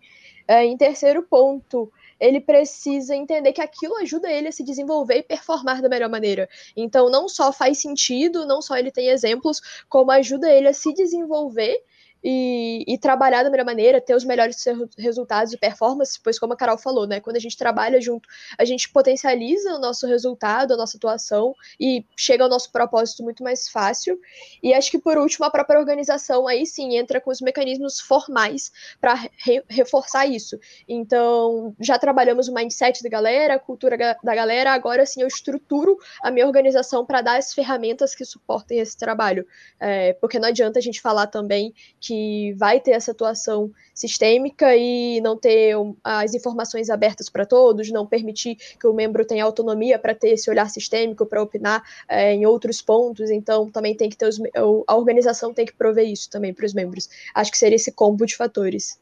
É, 0.49 0.65
em 0.65 0.77
terceiro 0.77 1.23
ponto, 1.23 1.93
ele 2.19 2.41
precisa 2.41 3.15
entender 3.15 3.53
que 3.53 3.61
aquilo 3.61 3.97
ajuda 3.97 4.31
ele 4.31 4.49
a 4.49 4.53
se 4.53 4.63
desenvolver 4.65 5.19
e 5.19 5.23
performar 5.23 5.83
da 5.83 5.89
melhor 5.89 6.09
maneira. 6.09 6.49
Então, 6.77 7.11
não 7.11 7.29
só 7.29 7.53
faz 7.53 7.79
sentido, 7.79 8.47
não 8.47 8.63
só 8.63 8.77
ele 8.77 8.91
tem 8.91 9.09
exemplos, 9.09 9.61
como 9.89 10.11
ajuda 10.11 10.51
ele 10.51 10.69
a 10.69 10.75
se 10.75 10.93
desenvolver 10.93 11.83
e, 12.29 12.83
e, 12.89 12.99
trabalhar 12.99 13.45
da 13.45 13.51
melhor 13.51 13.65
maneira, 13.65 14.01
ter 14.01 14.13
os 14.13 14.25
melhores 14.25 14.65
resultados 14.99 15.53
e 15.53 15.57
performance, 15.57 16.19
pois 16.21 16.41
como 16.41 16.55
a 16.55 16.57
Carol 16.57 16.77
falou, 16.77 17.07
né, 17.07 17.21
quando 17.21 17.37
a 17.37 17.39
gente 17.39 17.57
trabalha 17.57 18.01
junto, 18.01 18.29
a 18.59 18.65
gente 18.65 18.91
potencializa 18.91 19.77
o 19.77 19.79
nosso 19.79 20.09
resultado, 20.09 20.75
a 20.75 20.77
nossa 20.77 20.97
atuação 20.97 21.55
e 21.79 22.05
chega 22.17 22.43
ao 22.43 22.51
nosso 22.51 22.73
propósito 22.73 23.23
muito 23.23 23.45
mais 23.45 23.69
fácil. 23.69 24.19
E 24.61 24.75
acho 24.75 24.91
que 24.91 24.99
por 24.99 25.17
último 25.17 25.47
a 25.47 25.51
própria 25.51 25.79
organização 25.79 26.49
aí 26.49 26.67
sim 26.67 26.97
entra 26.97 27.21
com 27.21 27.31
os 27.31 27.41
mecanismos 27.41 28.01
formais 28.01 28.73
para 29.01 29.15
re 29.15 29.63
reforçar 29.69 30.27
isso. 30.27 30.59
Então, 30.89 31.77
já 31.79 31.97
trabalhamos 31.97 32.49
o 32.49 32.55
mindset 32.55 33.05
da 33.05 33.09
galera, 33.09 33.55
a 33.55 33.59
cultura 33.61 33.97
da 33.97 34.35
galera, 34.35 34.73
agora 34.73 35.07
sim 35.07 35.23
eu 35.23 35.29
estruturo 35.29 35.97
a 36.21 36.33
minha 36.33 36.45
organização 36.45 37.07
para 37.07 37.21
dar 37.21 37.37
as 37.37 37.55
ferramentas 37.55 38.17
que 38.17 38.25
suportem 38.25 38.81
esse 38.81 38.97
trabalho. 38.97 39.47
É, 39.79 40.15
porque 40.15 40.41
não 40.41 40.49
adianta 40.49 40.81
a 40.81 40.83
gente 40.83 41.01
falar 41.01 41.29
também 41.29 41.73
que 42.17 42.55
vai 42.55 42.81
ter 42.81 42.93
essa 42.93 43.11
atuação 43.11 43.71
sistêmica 43.93 44.75
e 44.75 45.21
não 45.21 45.37
ter 45.37 45.75
as 46.03 46.35
informações 46.35 46.89
abertas 46.89 47.29
para 47.29 47.45
todos, 47.45 47.91
não 47.91 48.07
permitir 48.07 48.57
que 48.81 48.87
o 48.87 48.95
membro 48.95 49.25
tenha 49.25 49.45
autonomia 49.45 49.99
para 49.99 50.15
ter 50.15 50.31
esse 50.31 50.49
olhar 50.49 50.71
sistêmico, 50.71 51.27
para 51.27 51.43
opinar 51.43 51.83
é, 52.09 52.33
em 52.33 52.47
outros 52.47 52.81
pontos. 52.81 53.31
Então, 53.31 53.71
também 53.71 53.95
tem 53.95 54.09
que 54.09 54.17
ter 54.17 54.27
os, 54.27 54.41
a 54.87 54.97
organização 54.97 55.53
tem 55.53 55.67
que 55.67 55.75
prover 55.75 56.07
isso 56.07 56.31
também 56.31 56.55
para 56.55 56.65
os 56.65 56.73
membros. 56.73 57.09
Acho 57.35 57.51
que 57.51 57.59
seria 57.59 57.77
esse 57.77 57.93
combo 57.93 58.25
de 58.25 58.35
fatores. 58.35 58.99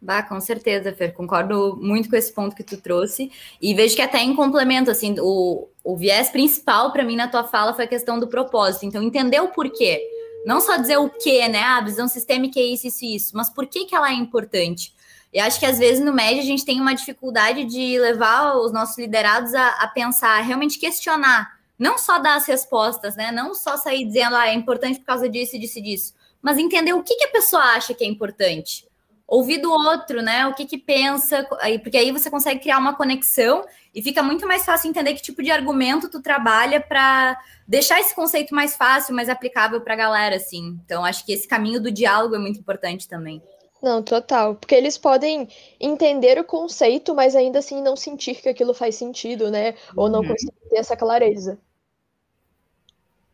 Bah, 0.00 0.22
com 0.22 0.38
certeza, 0.38 0.92
Fer, 0.92 1.14
concordo 1.14 1.78
muito 1.80 2.10
com 2.10 2.16
esse 2.16 2.30
ponto 2.32 2.54
que 2.54 2.62
tu 2.62 2.76
trouxe. 2.76 3.32
E 3.60 3.74
vejo 3.74 3.96
que 3.96 4.02
até 4.02 4.18
em 4.18 4.36
complemento, 4.36 4.90
assim, 4.90 5.16
o, 5.18 5.66
o 5.82 5.96
viés 5.96 6.28
principal 6.28 6.92
para 6.92 7.02
mim 7.02 7.16
na 7.16 7.26
tua 7.26 7.42
fala 7.42 7.72
foi 7.72 7.86
a 7.86 7.88
questão 7.88 8.20
do 8.20 8.28
propósito. 8.28 8.84
Então, 8.84 9.02
entender 9.02 9.40
o 9.40 9.48
porquê. 9.48 10.13
Não 10.44 10.60
só 10.60 10.76
dizer 10.76 10.98
o 10.98 11.08
que, 11.08 11.48
né? 11.48 11.60
Ah, 11.60 11.78
a 11.78 11.84
visão 11.84 12.06
sistêmica 12.06 12.60
é 12.60 12.62
isso, 12.62 12.86
isso 12.86 13.04
isso, 13.04 13.36
mas 13.36 13.48
por 13.48 13.66
que, 13.66 13.86
que 13.86 13.94
ela 13.94 14.10
é 14.10 14.14
importante? 14.14 14.94
E 15.32 15.40
acho 15.40 15.58
que 15.58 15.66
às 15.66 15.78
vezes 15.78 16.04
no 16.04 16.12
médio 16.12 16.40
a 16.40 16.44
gente 16.44 16.64
tem 16.64 16.80
uma 16.80 16.94
dificuldade 16.94 17.64
de 17.64 17.98
levar 17.98 18.56
os 18.56 18.72
nossos 18.72 18.96
liderados 18.98 19.54
a, 19.54 19.68
a 19.80 19.88
pensar, 19.88 20.40
realmente 20.42 20.78
questionar, 20.78 21.58
não 21.78 21.98
só 21.98 22.18
dar 22.18 22.36
as 22.36 22.46
respostas, 22.46 23.16
né? 23.16 23.32
Não 23.32 23.54
só 23.54 23.76
sair 23.76 24.04
dizendo, 24.04 24.36
ah, 24.36 24.48
é 24.48 24.54
importante 24.54 25.00
por 25.00 25.06
causa 25.06 25.28
disso, 25.28 25.58
disso 25.58 25.82
disso, 25.82 26.14
mas 26.40 26.58
entender 26.58 26.92
o 26.92 27.02
que, 27.02 27.16
que 27.16 27.24
a 27.24 27.32
pessoa 27.32 27.62
acha 27.62 27.94
que 27.94 28.04
é 28.04 28.06
importante 28.06 28.86
ouvir 29.26 29.58
do 29.58 29.70
outro, 29.72 30.22
né? 30.22 30.46
O 30.46 30.54
que 30.54 30.66
que 30.66 30.78
pensa, 30.78 31.46
porque 31.82 31.96
aí 31.96 32.12
você 32.12 32.30
consegue 32.30 32.60
criar 32.60 32.78
uma 32.78 32.94
conexão 32.94 33.64
e 33.94 34.02
fica 34.02 34.22
muito 34.22 34.46
mais 34.46 34.64
fácil 34.64 34.90
entender 34.90 35.14
que 35.14 35.22
tipo 35.22 35.42
de 35.42 35.50
argumento 35.50 36.10
tu 36.10 36.20
trabalha 36.20 36.80
para 36.80 37.40
deixar 37.66 38.00
esse 38.00 38.14
conceito 38.14 38.54
mais 38.54 38.76
fácil, 38.76 39.14
mais 39.14 39.28
aplicável 39.28 39.80
para 39.80 39.94
a 39.94 39.96
galera, 39.96 40.36
assim. 40.36 40.78
Então, 40.84 41.04
acho 41.04 41.24
que 41.24 41.32
esse 41.32 41.48
caminho 41.48 41.80
do 41.80 41.90
diálogo 41.90 42.34
é 42.34 42.38
muito 42.38 42.58
importante 42.58 43.08
também. 43.08 43.42
Não, 43.82 44.02
total. 44.02 44.54
Porque 44.54 44.74
eles 44.74 44.96
podem 44.96 45.46
entender 45.78 46.38
o 46.38 46.44
conceito, 46.44 47.14
mas 47.14 47.36
ainda 47.36 47.58
assim 47.58 47.82
não 47.82 47.96
sentir 47.96 48.40
que 48.40 48.48
aquilo 48.48 48.72
faz 48.72 48.94
sentido, 48.96 49.50
né? 49.50 49.74
Ou 49.94 50.08
não 50.08 50.20
uhum. 50.20 50.28
conseguir 50.28 50.68
ter 50.70 50.78
essa 50.78 50.96
clareza. 50.96 51.58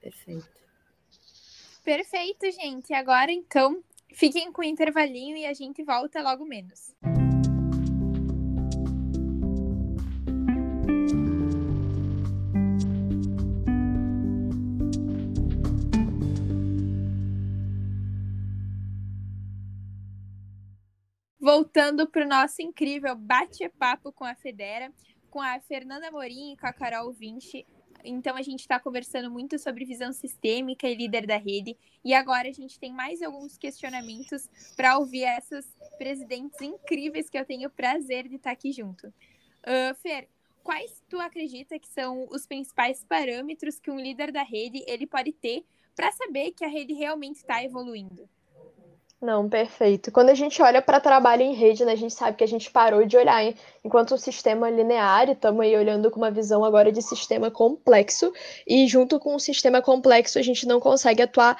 Perfeito. 0.01 0.49
Perfeito, 1.85 2.51
gente. 2.51 2.93
Agora, 2.93 3.31
então, 3.31 3.83
Fiquem 4.13 4.53
com 4.53 4.61
o 4.61 4.65
intervalinho 4.65 5.37
e 5.37 5.47
a 5.47 5.55
gente 5.55 5.83
volta 5.83 6.21
logo 6.23 6.45
menos. 6.45 6.95
Voltando 21.39 22.07
para 22.07 22.25
o 22.25 22.29
nosso 22.29 22.61
incrível 22.61 23.17
bate-papo 23.17 24.13
com 24.13 24.25
a 24.25 24.35
Federa, 24.35 24.93
com 25.31 25.41
a 25.41 25.59
Fernanda 25.61 26.11
Morim 26.11 26.53
e 26.53 26.57
com 26.57 26.67
a 26.67 26.73
Carol 26.73 27.13
Vinci, 27.13 27.67
então 28.05 28.37
a 28.37 28.43
gente 28.43 28.61
está 28.61 28.79
conversando 28.79 29.31
muito 29.31 29.59
sobre 29.59 29.85
visão 29.85 30.13
sistêmica 30.13 30.89
e 30.89 30.95
líder 30.95 31.27
da 31.27 31.37
rede. 31.37 31.77
E 32.05 32.15
agora 32.15 32.49
a 32.49 32.53
gente 32.53 32.79
tem 32.79 32.93
mais 32.93 33.23
alguns 33.23 33.57
questionamentos 33.57 34.49
para 34.77 34.99
ouvir 34.99 35.25
essas 35.25 35.67
presidentes 35.99 36.61
incríveis 36.61 37.29
que 37.29 37.39
eu 37.39 37.45
tenho 37.45 37.69
o 37.69 37.73
prazer 37.73 38.29
de 38.29 38.37
estar 38.37 38.51
aqui 38.51 38.73
junto. 38.73 39.07
Uh, 39.09 39.95
Fer, 40.03 40.29
quais 40.63 41.03
tu 41.09 41.19
acredita 41.19 41.79
que 41.79 41.89
são 41.89 42.27
os 42.31 42.47
principais 42.47 43.05
parâmetros 43.05 43.79
que 43.79 43.91
um 43.91 43.99
líder 43.99 44.33
da 44.33 44.43
rede 44.43 44.83
ele 44.87 45.07
pode 45.07 45.33
ter 45.33 45.65
para 45.95 46.13
saber 46.13 46.53
que 46.53 46.65
a 46.65 46.69
rede 46.69 46.93
realmente 46.93 47.37
está 47.37 47.63
evoluindo? 47.63 48.29
Não, 49.23 49.51
perfeito. 49.51 50.11
Quando 50.11 50.31
a 50.31 50.35
gente 50.35 50.63
olha 50.63 50.81
para 50.81 50.99
trabalho 50.99 51.43
em 51.43 51.53
rede, 51.53 51.85
né, 51.85 51.93
a 51.93 51.97
gente 51.97 52.15
sabe 52.15 52.39
que 52.39 52.45
a 52.45 52.49
gente 52.49 52.71
parou 52.71 53.05
de 53.05 53.19
olhar 53.19 53.45
em, 53.45 53.55
enquanto 53.85 54.15
um 54.15 54.17
sistema 54.17 54.71
linear 54.71 55.29
e 55.29 55.33
estamos 55.33 55.61
aí 55.61 55.77
olhando 55.77 56.11
com 56.11 56.17
uma 56.17 56.31
visão 56.31 56.65
agora 56.65 56.91
de 56.91 57.03
sistema 57.03 57.51
complexo. 57.51 58.33
E 58.67 58.89
junto 58.89 59.21
com 59.21 59.35
o 59.35 59.39
sistema 59.39 59.83
complexo, 59.83 60.39
a 60.39 60.43
gente 60.43 60.67
não 60.67 60.81
consegue 60.81 61.21
atuar 61.21 61.59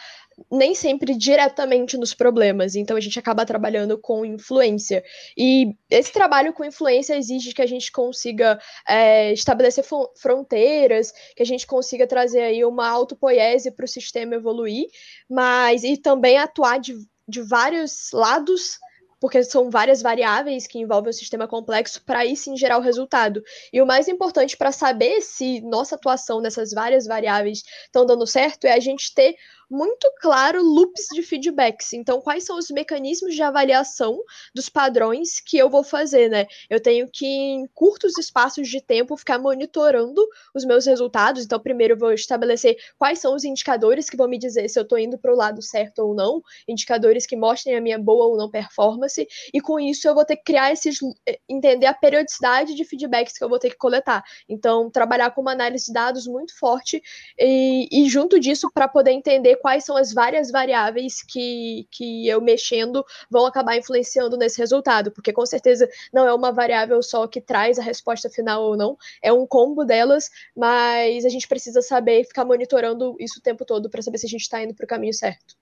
nem 0.51 0.75
sempre 0.75 1.15
diretamente 1.15 1.99
nos 1.99 2.15
problemas, 2.15 2.75
então 2.75 2.97
a 2.97 3.01
gente 3.01 3.19
acaba 3.19 3.45
trabalhando 3.45 3.99
com 3.99 4.25
influência. 4.25 5.05
E 5.37 5.75
esse 5.91 6.13
trabalho 6.13 6.55
com 6.55 6.65
influência 6.65 7.15
exige 7.15 7.53
que 7.53 7.61
a 7.61 7.67
gente 7.67 7.93
consiga 7.93 8.59
é, 8.89 9.33
estabelecer 9.33 9.85
fronteiras, 10.17 11.13
que 11.37 11.43
a 11.43 11.47
gente 11.47 11.67
consiga 11.67 12.07
trazer 12.07 12.41
aí 12.41 12.65
uma 12.65 12.89
autopoiese 12.89 13.71
para 13.71 13.85
o 13.85 13.89
sistema 13.89 14.37
evoluir, 14.37 14.87
mas 15.29 15.85
e 15.85 15.99
também 15.99 16.39
atuar 16.39 16.79
de 16.79 16.95
de 17.31 17.41
vários 17.41 18.11
lados, 18.13 18.79
porque 19.21 19.45
são 19.45 19.71
várias 19.71 20.03
variáveis 20.03 20.67
que 20.67 20.79
envolvem 20.79 21.11
o 21.11 21.15
sistema 21.15 21.47
complexo, 21.47 22.03
para 22.05 22.21
aí 22.21 22.37
sim 22.37 22.57
gerar 22.57 22.79
o 22.79 22.83
resultado. 22.83 23.43
E 23.73 23.81
o 23.81 23.87
mais 23.87 24.09
importante 24.09 24.57
para 24.57 24.73
saber 24.73 25.21
se 25.21 25.61
nossa 25.61 25.95
atuação 25.95 26.41
nessas 26.41 26.73
várias 26.73 27.07
variáveis 27.07 27.63
estão 27.85 28.05
dando 28.05 28.27
certo 28.27 28.65
é 28.65 28.73
a 28.73 28.81
gente 28.81 29.15
ter 29.15 29.37
muito 29.71 30.11
claro 30.21 30.61
loops 30.63 31.07
de 31.15 31.23
feedbacks. 31.23 31.93
Então, 31.93 32.21
quais 32.21 32.45
são 32.45 32.59
os 32.59 32.69
mecanismos 32.71 33.35
de 33.35 33.43
avaliação 33.43 34.21
dos 34.53 34.69
padrões 34.69 35.41
que 35.41 35.57
eu 35.57 35.71
vou 35.71 35.85
fazer, 35.85 36.29
né? 36.29 36.47
Eu 36.69 36.81
tenho 36.81 37.09
que, 37.09 37.27
em 37.27 37.67
curtos 37.69 38.19
espaços 38.19 38.69
de 38.69 38.81
tempo, 38.81 39.17
ficar 39.17 39.39
monitorando 39.39 40.21
os 40.55 40.65
meus 40.65 40.87
resultados. 40.87 41.45
Então, 41.45 41.61
primeiro 41.61 41.95
eu 41.95 41.99
vou 41.99 42.13
estabelecer 42.13 42.77
quais 42.99 43.21
são 43.21 43.35
os 43.35 43.45
indicadores 43.45 44.11
que 44.11 44.17
vão 44.17 44.29
me 44.29 44.39
dizer 44.39 44.69
se 44.69 44.79
eu 44.79 44.83
estou 44.83 44.99
indo 44.99 45.17
para 45.17 45.33
o 45.33 45.37
lado 45.37 45.63
certo 45.63 46.01
ou 46.01 46.15
não, 46.15 46.43
indicadores 46.67 47.25
que 47.25 47.37
mostrem 47.37 47.77
a 47.77 47.81
minha 47.81 47.99
boa 47.99 48.27
ou 48.27 48.37
não 48.37 48.51
performance. 48.51 49.27
E 49.55 49.61
com 49.61 49.79
isso 49.79 50.09
eu 50.09 50.15
vou 50.15 50.25
ter 50.25 50.37
que 50.37 50.45
criar 50.45 50.73
esses. 50.73 50.99
Eh, 51.27 51.39
entender 51.49 51.87
a 51.87 51.95
periodicidade 51.95 52.75
de 52.75 52.85
feedbacks 52.85 53.39
que 53.39 53.45
eu 53.45 53.49
vou 53.49 53.59
ter 53.59 53.71
que 53.71 53.77
coletar. 53.77 54.25
Então, 54.49 54.91
trabalhar 54.91 55.31
com 55.31 55.41
uma 55.43 55.53
análise 55.53 55.87
de 55.87 55.93
dados 55.93 56.27
muito 56.27 56.59
forte 56.59 57.01
e, 57.39 57.89
e 57.93 58.09
junto 58.09 58.41
disso, 58.41 58.69
para 58.73 58.89
poder 58.89 59.13
entender 59.13 59.60
quais 59.61 59.85
são 59.85 59.97
as 59.97 60.13
várias 60.13 60.51
variáveis 60.51 61.23
que, 61.23 61.87
que 61.91 62.27
eu 62.27 62.41
mexendo 62.41 63.05
vão 63.31 63.47
acabar 63.47 63.77
influenciando 63.77 64.37
nesse 64.37 64.59
resultado, 64.59 65.11
porque 65.13 65.33
com 65.33 65.45
certeza 65.45 65.89
não 66.13 66.27
é 66.27 66.35
uma 66.35 66.51
variável 66.51 67.03
só 67.03 67.27
que 67.27 67.41
traz 67.41 67.79
a 67.79 67.83
resposta 67.83 68.31
final 68.31 68.63
ou 68.63 68.77
não, 68.77 68.97
é 69.23 69.33
um 69.33 69.47
combo 69.47 69.85
delas, 69.85 70.31
mas 70.57 71.25
a 71.25 71.29
gente 71.29 71.47
precisa 71.47 71.83
saber 71.83 72.25
ficar 72.25 72.45
monitorando 72.45 73.17
isso 73.21 73.39
o 73.39 73.43
tempo 73.43 73.65
todo 73.65 73.91
para 73.91 74.03
saber 74.03 74.19
se 74.19 74.27
a 74.27 74.29
gente 74.29 74.43
está 74.43 74.63
indo 74.63 74.75
para 74.75 74.85
o 74.85 74.89
caminho 74.89 75.15
certo. 75.15 75.55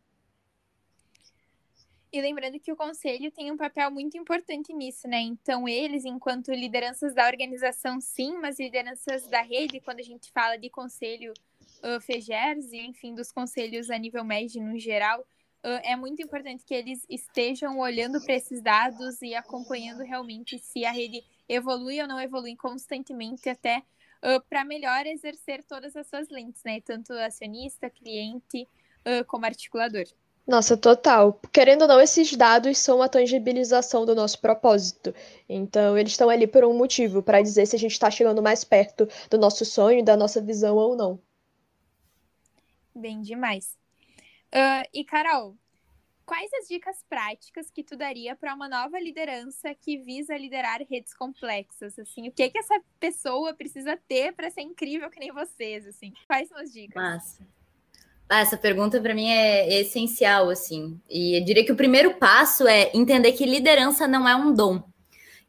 E 2.10 2.22
lembrando 2.22 2.58
que 2.58 2.72
o 2.72 2.76
conselho 2.76 3.30
tem 3.30 3.52
um 3.52 3.56
papel 3.56 3.90
muito 3.90 4.16
importante 4.16 4.72
nisso, 4.72 5.06
né? 5.06 5.20
Então, 5.20 5.68
eles, 5.68 6.06
enquanto 6.06 6.50
lideranças 6.50 7.14
da 7.14 7.26
organização, 7.26 8.00
sim, 8.00 8.32
mas 8.38 8.58
lideranças 8.58 9.28
da 9.28 9.42
rede, 9.42 9.78
quando 9.80 10.00
a 10.00 10.02
gente 10.02 10.30
fala 10.32 10.56
de 10.56 10.70
conselho 10.70 11.34
uh, 11.84 12.00
FEGERS 12.00 12.72
e, 12.72 12.78
enfim, 12.86 13.14
dos 13.14 13.30
conselhos 13.32 13.90
a 13.90 13.98
nível 13.98 14.24
médio 14.24 14.62
no 14.62 14.78
geral, 14.78 15.20
uh, 15.20 15.80
é 15.82 15.96
muito 15.96 16.22
importante 16.22 16.64
que 16.64 16.74
eles 16.74 17.04
estejam 17.08 17.78
olhando 17.78 18.20
para 18.24 18.34
esses 18.34 18.62
dados 18.62 19.20
e 19.22 19.34
acompanhando 19.34 20.02
realmente 20.02 20.58
se 20.58 20.84
a 20.84 20.92
rede 20.92 21.22
evolui 21.48 22.00
ou 22.00 22.08
não 22.08 22.20
evolui 22.20 22.56
constantemente 22.56 23.48
até 23.48 23.78
uh, 23.78 24.40
para 24.48 24.64
melhor 24.64 25.06
exercer 25.06 25.64
todas 25.64 25.96
as 25.96 26.06
suas 26.06 26.28
lentes, 26.28 26.62
né? 26.64 26.80
Tanto 26.80 27.12
acionista, 27.12 27.90
cliente, 27.90 28.68
como 29.26 29.46
articulador. 29.46 30.04
Nossa, 30.48 30.78
total. 30.78 31.38
Querendo 31.52 31.82
ou 31.82 31.88
não, 31.88 32.00
esses 32.00 32.34
dados 32.34 32.78
são 32.78 33.02
a 33.02 33.08
tangibilização 33.08 34.06
do 34.06 34.14
nosso 34.14 34.40
propósito. 34.40 35.14
Então, 35.46 35.96
eles 35.96 36.12
estão 36.12 36.30
ali 36.30 36.46
por 36.46 36.64
um 36.64 36.72
motivo, 36.72 37.22
para 37.22 37.42
dizer 37.42 37.66
se 37.66 37.76
a 37.76 37.78
gente 37.78 37.92
está 37.92 38.10
chegando 38.10 38.42
mais 38.42 38.64
perto 38.64 39.06
do 39.30 39.36
nosso 39.36 39.66
sonho, 39.66 40.02
da 40.02 40.16
nossa 40.16 40.40
visão 40.40 40.76
ou 40.76 40.96
não. 40.96 41.20
Bem 42.98 43.20
demais. 43.22 43.76
Uh, 44.52 44.88
e, 44.92 45.04
Carol, 45.04 45.56
quais 46.26 46.50
as 46.54 46.68
dicas 46.68 47.04
práticas 47.08 47.70
que 47.70 47.84
tu 47.84 47.96
daria 47.96 48.34
para 48.34 48.54
uma 48.54 48.68
nova 48.68 48.98
liderança 48.98 49.74
que 49.74 49.98
visa 49.98 50.36
liderar 50.36 50.80
redes 50.88 51.14
complexas? 51.14 51.98
Assim, 51.98 52.28
o 52.28 52.32
que 52.32 52.50
que 52.50 52.58
essa 52.58 52.80
pessoa 52.98 53.54
precisa 53.54 53.98
ter 54.08 54.32
para 54.32 54.50
ser 54.50 54.62
incrível 54.62 55.10
que 55.10 55.20
nem 55.20 55.32
vocês? 55.32 55.86
Assim, 55.86 56.12
quais 56.26 56.48
são 56.48 56.58
as 56.58 56.72
dicas? 56.72 57.02
Massa. 57.02 57.46
Ah, 58.28 58.40
essa 58.40 58.58
pergunta 58.58 59.00
para 59.00 59.14
mim 59.14 59.30
é, 59.30 59.74
é 59.74 59.80
essencial, 59.80 60.50
assim. 60.50 61.00
E 61.08 61.38
eu 61.38 61.44
diria 61.44 61.64
que 61.64 61.72
o 61.72 61.76
primeiro 61.76 62.14
passo 62.14 62.68
é 62.68 62.90
entender 62.92 63.32
que 63.32 63.46
liderança 63.46 64.06
não 64.06 64.28
é 64.28 64.36
um 64.36 64.52
dom. 64.52 64.82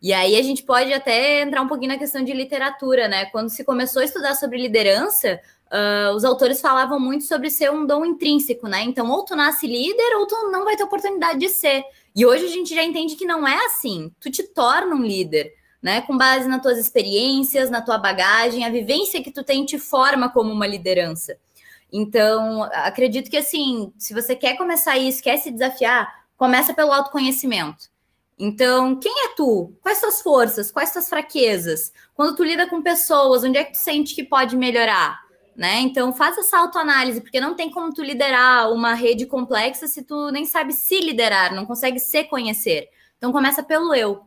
E 0.02 0.14
aí 0.14 0.38
a 0.38 0.42
gente 0.42 0.64
pode 0.64 0.94
até 0.94 1.42
entrar 1.42 1.62
um 1.62 1.68
pouquinho 1.68 1.92
na 1.92 2.00
questão 2.00 2.24
de 2.24 2.32
literatura, 2.32 3.10
né? 3.10 3.26
Quando 3.26 3.50
se 3.50 3.66
começou 3.66 4.02
a 4.02 4.06
estudar 4.06 4.34
sobre 4.36 4.58
liderança, 4.58 5.42
uh, 5.72 6.16
os 6.16 6.24
autores 6.24 6.62
falavam 6.62 7.00
muito 7.00 7.24
sobre 7.24 7.50
ser 7.50 7.72
um 7.72 7.86
dom 7.86 8.06
intrínseco, 8.06 8.68
né? 8.68 8.82
Então, 8.84 9.10
ou 9.10 9.24
tu 9.24 9.36
nasce 9.36 9.68
líder, 9.68 10.18
ou 10.18 10.28
tu 10.28 10.36
não 10.52 10.66
vai 10.66 10.76
ter 10.76 10.84
oportunidade 10.84 11.40
de 11.40 11.50
ser. 11.50 11.84
E 12.16 12.26
hoje 12.26 12.46
a 12.46 12.50
gente 12.50 12.74
já 12.74 12.84
entende 12.84 13.16
que 13.16 13.26
não 13.26 13.48
é 13.48 13.66
assim. 13.66 14.12
Tu 14.20 14.30
te 14.32 14.44
torna 14.44 14.96
um 14.96 15.04
líder, 15.04 15.54
né? 15.82 16.02
Com 16.02 16.18
base 16.18 16.48
nas 16.48 16.62
tuas 16.62 16.78
experiências, 16.78 17.70
na 17.70 17.82
tua 17.82 17.98
bagagem, 17.98 18.66
a 18.66 18.70
vivência 18.70 19.24
que 19.24 19.32
tu 19.32 19.44
tem 19.44 19.66
te 19.66 19.80
forma 19.80 20.30
como 20.30 20.52
uma 20.52 20.68
liderança. 20.68 21.38
Então, 21.92 22.64
acredito 22.72 23.30
que 23.30 23.38
assim, 23.38 23.92
se 23.98 24.14
você 24.14 24.36
quer 24.36 24.58
começar 24.58 24.98
isso, 24.98 25.24
quer 25.24 25.38
se 25.38 25.50
desafiar, 25.50 26.26
começa 26.38 26.74
pelo 26.74 26.92
autoconhecimento. 26.92 27.90
Então, 28.38 28.96
quem 28.96 29.26
é 29.26 29.36
tu? 29.36 29.74
Quais 29.82 29.98
suas 29.98 30.22
forças? 30.22 30.72
Quais 30.72 30.94
suas 30.94 31.10
fraquezas? 31.10 31.92
Quando 32.16 32.36
tu 32.36 32.44
lida 32.44 32.68
com 32.68 32.82
pessoas, 32.82 33.44
onde 33.44 33.58
é 33.58 33.66
que 33.66 33.74
tu 33.74 33.80
sente 33.80 34.16
que 34.16 34.24
pode 34.24 34.56
melhorar? 34.56 35.20
Né? 35.60 35.82
Então, 35.82 36.14
faz 36.14 36.38
essa 36.38 36.58
autoanálise, 36.58 37.20
porque 37.20 37.42
não 37.42 37.54
tem 37.54 37.70
como 37.70 37.94
tu 37.94 38.02
liderar 38.02 38.72
uma 38.72 38.94
rede 38.94 39.26
complexa 39.26 39.88
se 39.88 40.04
tu 40.04 40.32
nem 40.32 40.46
sabe 40.46 40.72
se 40.72 41.02
liderar, 41.02 41.54
não 41.54 41.66
consegue 41.66 42.00
se 42.00 42.24
conhecer. 42.24 42.88
Então, 43.18 43.34
começa 43.34 43.62
pelo 43.62 43.94
eu. 43.94 44.22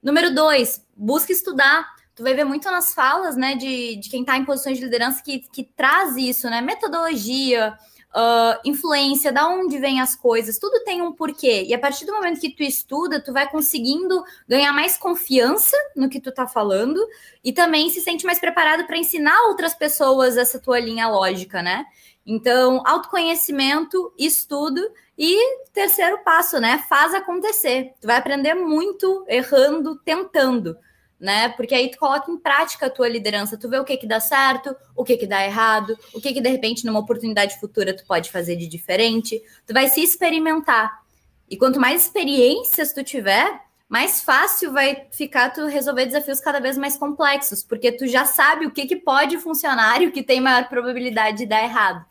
Número 0.00 0.32
dois, 0.32 0.86
busca 0.96 1.32
estudar 1.32 1.84
tu 2.20 2.22
vai 2.22 2.34
ver 2.34 2.44
muito 2.44 2.70
nas 2.70 2.92
falas, 2.92 3.34
né, 3.34 3.54
de, 3.54 3.96
de 3.96 4.10
quem 4.10 4.20
está 4.20 4.36
em 4.36 4.44
posições 4.44 4.76
de 4.76 4.84
liderança 4.84 5.22
que, 5.22 5.38
que 5.38 5.64
traz 5.64 6.16
isso, 6.18 6.50
né, 6.50 6.60
metodologia, 6.60 7.74
uh, 8.14 8.60
influência, 8.64 9.32
da 9.32 9.46
onde 9.48 9.78
vêm 9.78 10.00
as 10.00 10.14
coisas, 10.14 10.58
tudo 10.58 10.82
tem 10.84 11.02
um 11.02 11.12
porquê. 11.12 11.64
E 11.66 11.74
a 11.74 11.78
partir 11.78 12.04
do 12.04 12.12
momento 12.12 12.40
que 12.40 12.50
tu 12.50 12.62
estuda, 12.62 13.20
tu 13.20 13.32
vai 13.32 13.48
conseguindo 13.48 14.22
ganhar 14.48 14.72
mais 14.72 14.96
confiança 14.96 15.76
no 15.94 16.08
que 16.08 16.20
tu 16.20 16.32
tá 16.32 16.46
falando 16.46 17.00
e 17.42 17.52
também 17.52 17.90
se 17.90 18.00
sente 18.00 18.26
mais 18.26 18.38
preparado 18.38 18.86
para 18.86 18.98
ensinar 18.98 19.48
outras 19.48 19.74
pessoas 19.74 20.36
essa 20.36 20.58
tua 20.58 20.78
linha 20.78 21.08
lógica, 21.08 21.62
né? 21.62 21.86
Então, 22.26 22.82
autoconhecimento, 22.86 24.12
estudo 24.18 24.80
e 25.18 25.36
terceiro 25.72 26.18
passo, 26.22 26.60
né? 26.60 26.84
Faz 26.88 27.14
acontecer. 27.14 27.92
Tu 28.00 28.06
vai 28.06 28.16
aprender 28.16 28.54
muito 28.54 29.24
errando, 29.28 29.96
tentando 29.96 30.76
né? 31.20 31.50
Porque 31.50 31.74
aí 31.74 31.90
tu 31.90 31.98
coloca 31.98 32.30
em 32.30 32.38
prática 32.38 32.86
a 32.86 32.90
tua 32.90 33.08
liderança, 33.08 33.58
tu 33.58 33.68
vê 33.68 33.78
o 33.78 33.84
que 33.84 33.96
que 33.98 34.06
dá 34.06 34.18
certo, 34.18 34.74
o 34.96 35.04
que 35.04 35.18
que 35.18 35.26
dá 35.26 35.44
errado, 35.44 35.96
o 36.14 36.20
que 36.20 36.32
que 36.32 36.40
de 36.40 36.48
repente 36.48 36.86
numa 36.86 36.98
oportunidade 36.98 37.60
futura 37.60 37.94
tu 37.94 38.06
pode 38.06 38.30
fazer 38.30 38.56
de 38.56 38.66
diferente, 38.66 39.40
tu 39.66 39.74
vai 39.74 39.88
se 39.88 40.00
experimentar. 40.02 41.02
E 41.48 41.56
quanto 41.56 41.78
mais 41.78 42.02
experiências 42.02 42.92
tu 42.92 43.04
tiver, 43.04 43.60
mais 43.88 44.22
fácil 44.22 44.72
vai 44.72 45.08
ficar 45.10 45.50
tu 45.50 45.66
resolver 45.66 46.06
desafios 46.06 46.40
cada 46.40 46.60
vez 46.60 46.78
mais 46.78 46.96
complexos, 46.96 47.62
porque 47.62 47.92
tu 47.92 48.06
já 48.06 48.24
sabe 48.24 48.64
o 48.64 48.70
que 48.70 48.86
que 48.86 48.96
pode 48.96 49.36
funcionar 49.38 50.00
e 50.00 50.06
o 50.06 50.12
que 50.12 50.22
tem 50.22 50.40
maior 50.40 50.68
probabilidade 50.68 51.38
de 51.38 51.46
dar 51.46 51.62
errado. 51.62 52.04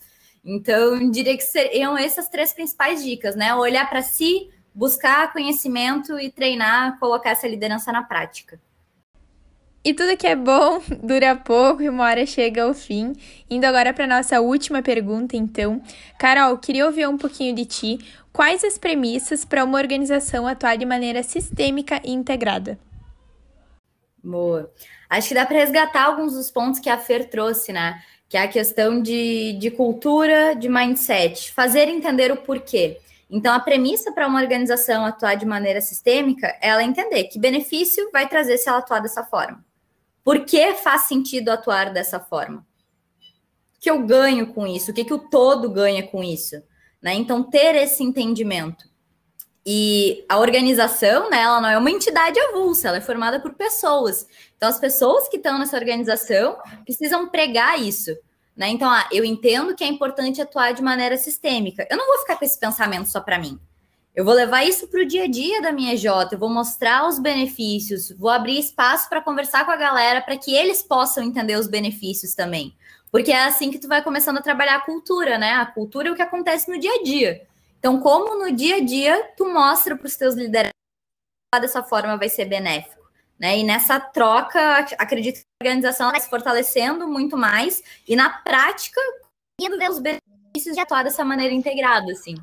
Então, 0.44 1.10
diria 1.10 1.36
que 1.36 1.44
seriam 1.44 1.98
essas 1.98 2.28
três 2.30 2.54
principais 2.54 3.04
dicas, 3.04 3.36
né? 3.36 3.56
Olhar 3.56 3.90
para 3.90 4.02
si, 4.02 4.50
buscar 4.74 5.32
conhecimento 5.32 6.20
e 6.20 6.30
treinar, 6.30 7.00
colocar 7.00 7.32
essa 7.32 7.48
liderança 7.48 7.92
na 7.92 8.04
prática. 8.04 8.60
E 9.90 9.94
tudo 9.96 10.16
que 10.16 10.28
é 10.28 10.36
bom 10.36 10.80
dura 11.02 11.36
pouco 11.36 11.82
e 11.82 11.90
uma 11.90 12.04
hora 12.04 12.24
chega 12.24 12.62
ao 12.62 12.76
fim. 12.76 13.16
Indo 13.50 13.66
agora 13.66 13.92
para 13.92 14.06
nossa 14.06 14.40
última 14.40 14.84
pergunta, 14.84 15.36
então. 15.36 15.82
Carol, 16.20 16.60
queria 16.60 16.86
ouvir 16.86 17.10
um 17.10 17.18
pouquinho 17.18 17.56
de 17.56 17.66
ti. 17.66 18.00
Quais 18.32 18.64
as 18.64 18.78
premissas 18.78 19.44
para 19.44 19.64
uma 19.64 19.80
organização 19.80 20.46
atuar 20.46 20.78
de 20.78 20.86
maneira 20.86 21.24
sistêmica 21.24 22.00
e 22.06 22.12
integrada? 22.12 22.78
Boa. 24.24 24.72
Acho 25.10 25.30
que 25.30 25.34
dá 25.34 25.44
para 25.44 25.58
resgatar 25.58 26.04
alguns 26.04 26.34
dos 26.34 26.52
pontos 26.52 26.80
que 26.80 26.88
a 26.88 27.00
Fer 27.00 27.28
trouxe, 27.28 27.74
né? 27.74 28.00
Que 28.30 28.38
é 28.38 28.44
a 28.44 28.48
questão 28.48 29.02
de, 29.02 29.54
de 29.54 29.72
cultura, 29.72 30.54
de 30.54 30.70
mindset, 30.70 31.52
fazer 31.52 31.88
entender 31.88 32.32
o 32.32 32.38
porquê. 32.38 33.00
Então, 33.28 33.52
a 33.52 33.60
premissa 33.60 34.12
para 34.12 34.28
uma 34.28 34.40
organização 34.40 35.04
atuar 35.04 35.34
de 35.34 35.48
maneira 35.48 35.82
sistêmica 35.82 36.46
é 36.62 36.70
ela 36.70 36.84
entender 36.84 37.24
que 37.24 37.40
benefício 37.40 38.08
vai 38.14 38.30
trazer 38.30 38.60
se 38.60 38.70
ela 38.70 38.78
atuar 38.78 39.00
dessa 39.00 39.24
forma. 39.24 39.68
Por 40.30 40.46
que 40.46 40.76
faz 40.76 41.06
sentido 41.06 41.50
atuar 41.50 41.92
dessa 41.92 42.20
forma? 42.20 42.60
O 42.60 43.80
que 43.80 43.90
eu 43.90 44.06
ganho 44.06 44.54
com 44.54 44.68
isso? 44.68 44.92
O 44.92 44.94
que, 44.94 45.04
que 45.04 45.12
o 45.12 45.18
todo 45.28 45.72
ganha 45.72 46.06
com 46.06 46.24
isso? 46.24 46.62
Né? 47.02 47.16
Então, 47.16 47.42
ter 47.42 47.74
esse 47.74 48.04
entendimento. 48.04 48.88
E 49.66 50.24
a 50.30 50.38
organização, 50.38 51.32
né, 51.32 51.42
ela 51.42 51.60
não 51.60 51.70
é 51.70 51.80
uma 51.80 51.90
entidade 51.90 52.40
avulsa, 52.40 52.90
ela 52.90 52.98
é 52.98 53.02
formada 53.02 53.40
por 53.40 53.56
pessoas. 53.56 54.28
Então, 54.56 54.70
as 54.70 54.80
pessoas 54.80 55.28
que 55.28 55.38
estão 55.38 55.58
nessa 55.58 55.76
organização 55.76 56.60
precisam 56.86 57.28
pregar 57.28 57.82
isso. 57.82 58.16
Né? 58.56 58.70
Então, 58.70 58.88
ah, 58.88 59.10
eu 59.12 59.26
entendo 59.26 59.76
que 59.76 59.84
é 59.84 59.88
importante 59.88 60.40
atuar 60.40 60.76
de 60.76 60.84
maneira 60.84 61.18
sistêmica. 61.18 61.88
Eu 61.90 61.98
não 61.98 62.06
vou 62.06 62.20
ficar 62.20 62.38
com 62.38 62.46
esse 62.46 62.60
pensamento 62.60 63.10
só 63.10 63.20
para 63.20 63.40
mim. 63.40 63.60
Eu 64.20 64.26
vou 64.26 64.34
levar 64.34 64.66
isso 64.66 64.86
para 64.90 65.02
o 65.02 65.06
dia 65.06 65.24
a 65.24 65.28
dia 65.30 65.62
da 65.62 65.72
minha 65.72 65.96
J, 65.96 66.36
eu 66.36 66.38
vou 66.38 66.50
mostrar 66.50 67.08
os 67.08 67.18
benefícios, 67.18 68.12
vou 68.12 68.30
abrir 68.30 68.60
espaço 68.60 69.08
para 69.08 69.22
conversar 69.22 69.64
com 69.64 69.72
a 69.72 69.78
galera 69.78 70.20
para 70.20 70.38
que 70.38 70.54
eles 70.54 70.84
possam 70.84 71.24
entender 71.24 71.56
os 71.56 71.68
benefícios 71.68 72.36
também. 72.36 72.76
Porque 73.14 73.32
é 73.32 73.46
assim 73.46 73.72
que 73.72 73.80
tu 73.80 73.88
vai 73.88 74.04
começando 74.04 74.40
a 74.40 74.42
trabalhar 74.42 74.76
a 74.76 74.82
cultura, 74.82 75.38
né? 75.38 75.54
A 75.54 75.66
cultura 75.66 76.10
é 76.10 76.12
o 76.12 76.16
que 76.18 76.22
acontece 76.22 76.70
no 76.70 76.78
dia 76.78 76.96
a 76.96 77.02
dia. 77.02 77.48
Então, 77.80 78.02
como 78.02 78.38
no 78.38 78.52
dia 78.52 78.76
a 78.76 78.80
dia 78.82 79.26
tu 79.38 79.46
mostra 79.46 79.96
para 79.96 80.06
os 80.06 80.18
teus 80.18 80.36
liderados 80.36 80.74
dessa 81.62 81.82
forma 81.82 82.18
vai 82.18 82.28
ser 82.28 82.44
benéfico, 82.44 83.10
né? 83.40 83.58
E 83.58 83.64
nessa 83.64 84.02
troca, 84.02 84.80
acredito 84.98 85.36
que 85.36 85.46
a 85.62 85.66
organização 85.66 86.12
vai 86.12 86.20
se 86.20 86.30
fortalecendo 86.30 87.08
muito 87.08 87.38
mais 87.38 87.82
e 88.06 88.18
na 88.18 88.30
prática 88.30 89.00
indo 89.62 89.78
ver 89.78 89.90
os 89.90 90.00
benefícios 90.00 90.76
de 90.76 90.82
atuar 90.82 91.06
dessa 91.06 91.24
maneira 91.24 91.54
integrada, 91.54 92.12
assim. 92.12 92.36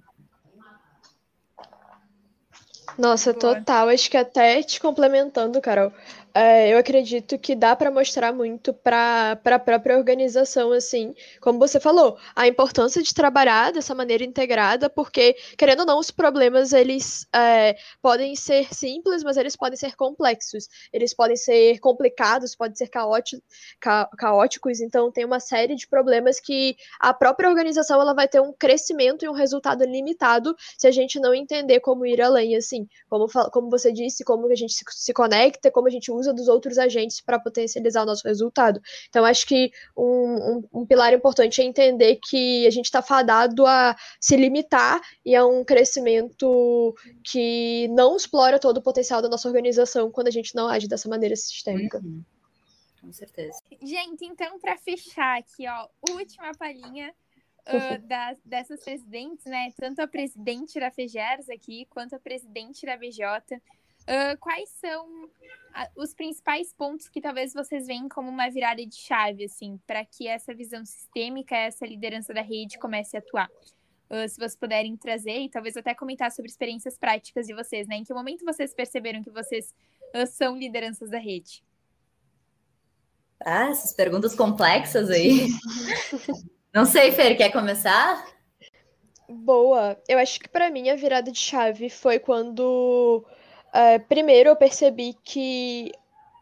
Nossa, 2.96 3.34
total. 3.34 3.88
Acho 3.90 4.10
que 4.10 4.16
até 4.16 4.62
te 4.62 4.80
complementando, 4.80 5.60
Carol, 5.60 5.92
é, 6.36 6.68
eu 6.74 6.76
acredito 6.76 7.38
que 7.38 7.54
dá 7.54 7.74
para 7.74 7.90
mostrar 7.90 8.30
muito 8.30 8.74
para 8.74 9.40
a 9.42 9.58
própria 9.58 9.96
organização, 9.96 10.70
assim, 10.70 11.14
como 11.40 11.58
você 11.58 11.80
falou, 11.80 12.18
a 12.34 12.46
importância 12.46 13.02
de 13.02 13.14
trabalhar 13.14 13.72
dessa 13.72 13.94
maneira 13.94 14.22
integrada, 14.22 14.90
porque, 14.90 15.34
querendo 15.56 15.80
ou 15.80 15.86
não, 15.86 15.98
os 15.98 16.10
problemas, 16.10 16.74
eles 16.74 17.26
é, 17.34 17.74
podem 18.02 18.36
ser 18.36 18.68
simples, 18.74 19.24
mas 19.24 19.38
eles 19.38 19.56
podem 19.56 19.78
ser 19.78 19.96
complexos, 19.96 20.68
eles 20.92 21.14
podem 21.14 21.36
ser 21.36 21.78
complicados, 21.78 22.54
podem 22.54 22.76
ser 22.76 22.88
caóticos, 22.88 23.42
ca, 23.80 24.06
caóticos, 24.18 24.82
então 24.82 25.10
tem 25.10 25.24
uma 25.24 25.40
série 25.40 25.74
de 25.74 25.88
problemas 25.88 26.38
que 26.38 26.76
a 27.00 27.14
própria 27.14 27.48
organização, 27.48 27.98
ela 27.98 28.12
vai 28.12 28.28
ter 28.28 28.42
um 28.42 28.52
crescimento 28.52 29.24
e 29.24 29.28
um 29.28 29.32
resultado 29.32 29.82
limitado 29.84 30.54
se 30.76 30.86
a 30.86 30.90
gente 30.90 31.18
não 31.18 31.32
entender 31.32 31.80
como 31.80 32.04
ir 32.04 32.20
além, 32.20 32.54
assim, 32.56 32.86
como, 33.08 33.26
como 33.50 33.70
você 33.70 33.90
disse, 33.90 34.22
como 34.22 34.52
a 34.52 34.54
gente 34.54 34.74
se, 34.74 34.84
se 34.90 35.14
conecta, 35.14 35.70
como 35.70 35.86
a 35.88 35.90
gente 35.90 36.12
usa 36.12 36.25
usa 36.26 36.32
dos 36.32 36.48
outros 36.48 36.78
agentes 36.78 37.20
para 37.20 37.38
potencializar 37.38 38.02
o 38.02 38.06
nosso 38.06 38.26
resultado. 38.26 38.80
Então, 39.08 39.24
acho 39.24 39.46
que 39.46 39.70
um, 39.96 40.02
um, 40.02 40.80
um 40.80 40.86
pilar 40.86 41.12
importante 41.12 41.60
é 41.60 41.64
entender 41.64 42.16
que 42.16 42.66
a 42.66 42.70
gente 42.70 42.86
está 42.86 43.00
fadado 43.00 43.64
a 43.66 43.96
se 44.20 44.36
limitar 44.36 45.00
e 45.24 45.34
a 45.34 45.46
um 45.46 45.64
crescimento 45.64 46.94
que 47.24 47.88
não 47.88 48.16
explora 48.16 48.58
todo 48.58 48.78
o 48.78 48.82
potencial 48.82 49.22
da 49.22 49.28
nossa 49.28 49.48
organização 49.48 50.10
quando 50.10 50.28
a 50.28 50.32
gente 50.32 50.54
não 50.54 50.68
age 50.68 50.88
dessa 50.88 51.08
maneira 51.08 51.36
sistêmica. 51.36 51.98
Uhum. 51.98 52.22
Com 53.00 53.12
certeza. 53.12 53.58
Gente, 53.82 54.24
então, 54.24 54.58
para 54.58 54.76
fechar 54.76 55.38
aqui, 55.38 55.66
ó, 55.68 55.88
última 56.10 56.52
palhinha. 56.54 57.12
Uh, 57.66 57.98
das, 58.06 58.38
dessas 58.44 58.84
presidentes, 58.84 59.44
né? 59.44 59.72
Tanto 59.76 59.98
a 59.98 60.06
presidente 60.06 60.78
da 60.78 60.88
FEGERS 60.88 61.50
aqui, 61.50 61.84
quanto 61.90 62.14
a 62.14 62.18
presidente 62.20 62.86
da 62.86 62.96
BJ. 62.96 63.60
Uh, 64.08 64.38
quais 64.38 64.68
são 64.68 65.28
os 65.96 66.14
principais 66.14 66.72
pontos 66.72 67.08
que 67.08 67.20
talvez 67.20 67.52
vocês 67.52 67.86
veem 67.86 68.08
como 68.08 68.28
uma 68.28 68.48
virada 68.48 68.84
de 68.86 68.94
chave, 68.94 69.44
assim, 69.44 69.78
para 69.86 70.04
que 70.04 70.28
essa 70.28 70.54
visão 70.54 70.84
sistêmica, 70.84 71.56
essa 71.56 71.84
liderança 71.84 72.32
da 72.32 72.40
rede 72.40 72.78
comece 72.78 73.16
a 73.16 73.20
atuar? 73.20 73.50
Uh, 74.08 74.28
se 74.28 74.36
vocês 74.36 74.56
puderem 74.56 74.96
trazer 74.96 75.40
e 75.40 75.50
talvez 75.50 75.76
até 75.76 75.92
comentar 75.92 76.30
sobre 76.30 76.48
experiências 76.48 76.96
práticas 76.96 77.46
de 77.46 77.54
vocês, 77.54 77.88
né? 77.88 77.96
Em 77.96 78.04
que 78.04 78.14
momento 78.14 78.44
vocês 78.44 78.72
perceberam 78.72 79.22
que 79.22 79.30
vocês 79.30 79.74
uh, 80.14 80.26
são 80.26 80.56
lideranças 80.56 81.10
da 81.10 81.18
rede? 81.18 81.64
Ah, 83.44 83.68
essas 83.68 83.92
perguntas 83.92 84.34
complexas 84.34 85.10
aí. 85.10 85.48
Não 86.72 86.84
sei, 86.84 87.10
Fer, 87.10 87.36
quer 87.36 87.50
começar? 87.50 88.24
Boa. 89.28 90.00
Eu 90.08 90.18
acho 90.18 90.38
que 90.38 90.48
para 90.48 90.70
mim 90.70 90.88
a 90.88 90.94
virada 90.94 91.32
de 91.32 91.38
chave 91.38 91.90
foi 91.90 92.18
quando 92.18 93.26
Uh, 93.74 94.00
primeiro, 94.08 94.50
eu 94.50 94.56
percebi 94.56 95.14
que 95.24 95.92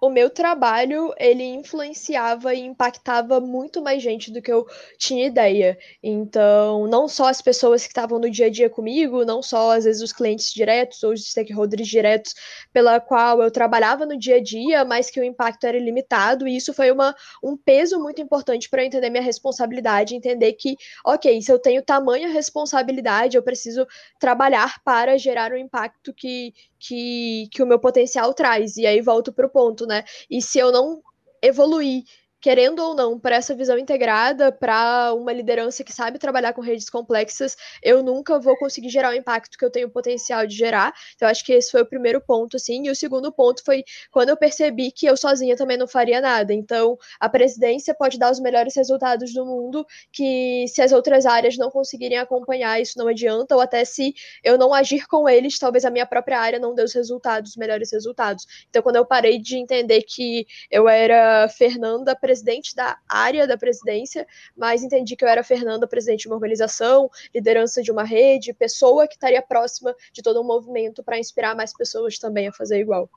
o 0.05 0.11
meu 0.11 0.29
trabalho 0.29 1.15
ele 1.19 1.43
influenciava 1.43 2.55
e 2.55 2.61
impactava 2.61 3.41
muito 3.41 3.81
mais 3.81 4.03
gente 4.03 4.31
do 4.31 4.43
que 4.43 4.53
eu 4.53 4.67
tinha 4.99 5.27
ideia. 5.27 5.79
Então, 6.03 6.87
não 6.87 7.09
só 7.09 7.29
as 7.29 7.41
pessoas 7.41 7.83
que 7.85 7.89
estavam 7.89 8.19
no 8.19 8.31
dia 8.31 8.47
a 8.47 8.51
dia 8.51 8.69
comigo, 8.69 9.25
não 9.25 9.43
só 9.43 9.73
às 9.73 9.85
vezes 9.85 10.03
os 10.03 10.13
clientes 10.13 10.53
diretos 10.53 11.03
ou 11.03 11.13
os 11.13 11.25
stakeholders 11.31 11.89
diretos 11.89 12.35
pela 12.71 13.01
qual 13.01 13.43
eu 13.43 13.51
trabalhava 13.51 14.05
no 14.05 14.19
dia 14.19 14.37
a 14.37 14.43
dia, 14.43 14.85
mas 14.85 15.09
que 15.09 15.19
o 15.19 15.25
impacto 15.25 15.65
era 15.65 15.79
ilimitado, 15.79 16.47
e 16.47 16.55
isso 16.55 16.75
foi 16.75 16.91
uma, 16.91 17.15
um 17.43 17.57
peso 17.57 17.99
muito 17.99 18.21
importante 18.21 18.69
para 18.69 18.85
entender 18.85 19.09
minha 19.09 19.23
responsabilidade, 19.23 20.15
entender 20.15 20.53
que, 20.53 20.77
ok, 21.05 21.41
se 21.41 21.51
eu 21.51 21.59
tenho 21.59 21.83
tamanha 21.83 22.29
responsabilidade, 22.29 23.39
eu 23.39 23.43
preciso 23.43 23.87
trabalhar 24.21 24.83
para 24.85 25.17
gerar 25.17 25.51
o 25.53 25.57
impacto 25.57 26.13
que, 26.13 26.53
que, 26.79 27.49
que 27.51 27.63
o 27.63 27.67
meu 27.67 27.79
potencial 27.79 28.35
traz. 28.35 28.77
E 28.77 28.87
aí 28.87 29.01
volto 29.01 29.33
para 29.33 29.47
o 29.47 29.51
ponto, 29.51 29.87
né? 29.95 30.05
E 30.29 30.43
se 30.43 30.59
eu 30.59 30.73
não 30.73 31.01
evoluir 31.43 32.05
querendo 32.45 32.81
ou 32.81 32.95
não, 32.95 33.19
para 33.19 33.37
essa 33.37 33.55
visão 33.55 33.79
integrada, 33.79 34.53
para 34.53 35.15
uma 35.15 35.33
liderança 35.33 35.83
que 35.83 35.95
sabe 35.95 36.19
trabalhar 36.19 36.53
com 36.53 36.61
redes 36.61 36.91
complexas, 36.91 37.57
eu 37.83 38.03
nunca 38.03 38.39
vou 38.39 38.55
conseguir 38.59 38.91
gerar 38.91 39.13
o 39.13 39.17
impacto 39.17 39.57
que 39.57 39.65
eu 39.65 39.71
tenho 39.71 39.89
potencial 39.89 40.47
de 40.47 40.55
gerar. 40.55 40.93
Então, 41.17 41.27
acho 41.27 41.43
que 41.43 41.55
esse 41.55 41.71
foi 41.71 41.81
o 41.81 41.87
primeiro 41.87 42.21
ponto, 42.21 42.59
assim. 42.59 42.87
E 42.87 42.91
o 42.91 42.95
segundo 42.95 43.33
ponto 43.33 43.65
foi 43.65 43.83
quando 44.11 44.29
eu 44.29 44.37
percebi 44.37 44.93
que 44.93 45.07
eu 45.07 45.17
sozinha 45.17 45.57
também 45.57 45.79
não 45.79 45.89
faria 45.89 46.21
nada. 46.21 46.53
Então, 46.53 46.99
a 47.19 47.31
presidência 47.31 47.95
pode 47.95 48.19
dar 48.19 48.31
os 48.31 48.39
melhores 48.39 48.77
resultados 48.77 49.33
do 49.33 49.47
mundo, 49.47 49.87
que 50.13 50.67
se 50.69 50.83
as 50.83 50.93
outras 50.93 51.25
áreas 51.25 51.57
não 51.57 51.71
conseguirem 51.71 52.19
acompanhar, 52.19 52.79
isso 52.79 52.99
não 52.99 53.09
adianta, 53.09 53.55
ou 53.55 53.63
até 53.63 53.87
se 53.87 54.13
eu 54.43 54.59
não 54.59 54.75
agir 54.75 55.07
com 55.07 55.27
eles, 55.27 55.59
talvez 55.59 55.83
a 55.87 55.91
minha 55.91 56.05
própria 56.05 56.39
área 56.39 56.59
não 56.59 56.75
dê 56.75 56.83
os 56.83 56.93
resultados, 56.93 57.53
os 57.53 57.57
melhores 57.57 57.91
resultados. 57.91 58.47
Então, 58.69 58.83
quando 58.83 58.97
eu 58.97 59.07
parei 59.07 59.39
de 59.39 59.57
entender 59.57 60.03
que 60.03 60.47
eu 60.71 60.87
era 60.87 61.49
Fernanda, 61.49 62.15
presidente, 62.15 62.34
presidente 62.35 62.75
da 62.75 62.99
área 63.09 63.47
da 63.47 63.57
presidência, 63.57 64.27
mas 64.57 64.83
entendi 64.83 65.15
que 65.15 65.25
eu 65.25 65.29
era 65.29 65.45
Fernanda, 65.45 65.87
presidente 65.87 66.23
de 66.23 66.27
uma 66.27 66.35
organização, 66.35 67.09
liderança 67.33 67.81
de 67.81 67.93
uma 67.93 68.03
rede, 68.03 68.53
pessoa 68.53 69.07
que 69.07 69.15
estaria 69.15 69.41
próxima 69.41 69.95
de 70.13 70.21
todo 70.21 70.41
um 70.41 70.45
movimento 70.45 71.03
para 71.05 71.17
inspirar 71.17 71.55
mais 71.55 71.73
pessoas 71.73 72.19
também 72.19 72.49
a 72.49 72.53
fazer 72.53 72.81
igual. 72.81 73.09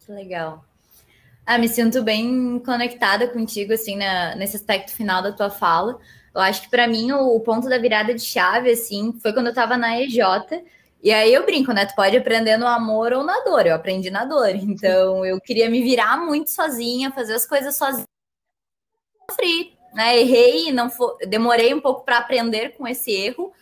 Que 0.00 0.12
legal. 0.12 0.62
Ah, 1.46 1.56
me 1.56 1.68
sinto 1.68 2.02
bem 2.02 2.58
conectada 2.58 3.26
contigo, 3.26 3.72
assim, 3.72 3.96
na, 3.96 4.34
nesse 4.34 4.56
aspecto 4.56 4.92
final 4.92 5.22
da 5.22 5.32
tua 5.32 5.48
fala. 5.48 5.98
Eu 6.34 6.42
acho 6.42 6.62
que 6.62 6.68
para 6.68 6.86
mim 6.86 7.10
o, 7.12 7.36
o, 7.36 7.40
ponto 7.40 7.68
da 7.68 7.78
virada 7.78 8.12
de 8.12 8.20
chave, 8.20 8.70
assim, 8.70 9.18
foi 9.22 9.32
quando 9.32 9.46
eu 9.46 9.52
estava 9.52 9.78
na 9.78 9.98
EJ 9.98 10.18
e 11.06 11.12
aí 11.12 11.32
eu 11.32 11.46
brinco, 11.46 11.72
né? 11.72 11.86
Tu 11.86 11.94
pode 11.94 12.16
aprender 12.16 12.56
no 12.56 12.66
amor 12.66 13.12
ou 13.12 13.22
na 13.22 13.38
dor. 13.44 13.64
Eu 13.64 13.76
aprendi 13.76 14.10
na 14.10 14.24
dor. 14.24 14.48
Então 14.58 15.24
eu 15.24 15.40
queria 15.40 15.70
me 15.70 15.80
virar 15.80 16.16
muito 16.16 16.50
sozinha, 16.50 17.12
fazer 17.12 17.34
as 17.34 17.46
coisas 17.46 17.76
sozinha. 17.76 18.08
Sofri, 19.30 19.78
né? 19.94 20.18
Errei, 20.18 20.72
não 20.72 20.90
demorei 21.28 21.72
um 21.72 21.80
pouco 21.80 22.04
para 22.04 22.18
aprender 22.18 22.70
com 22.70 22.88
esse 22.88 23.12
erro, 23.12 23.52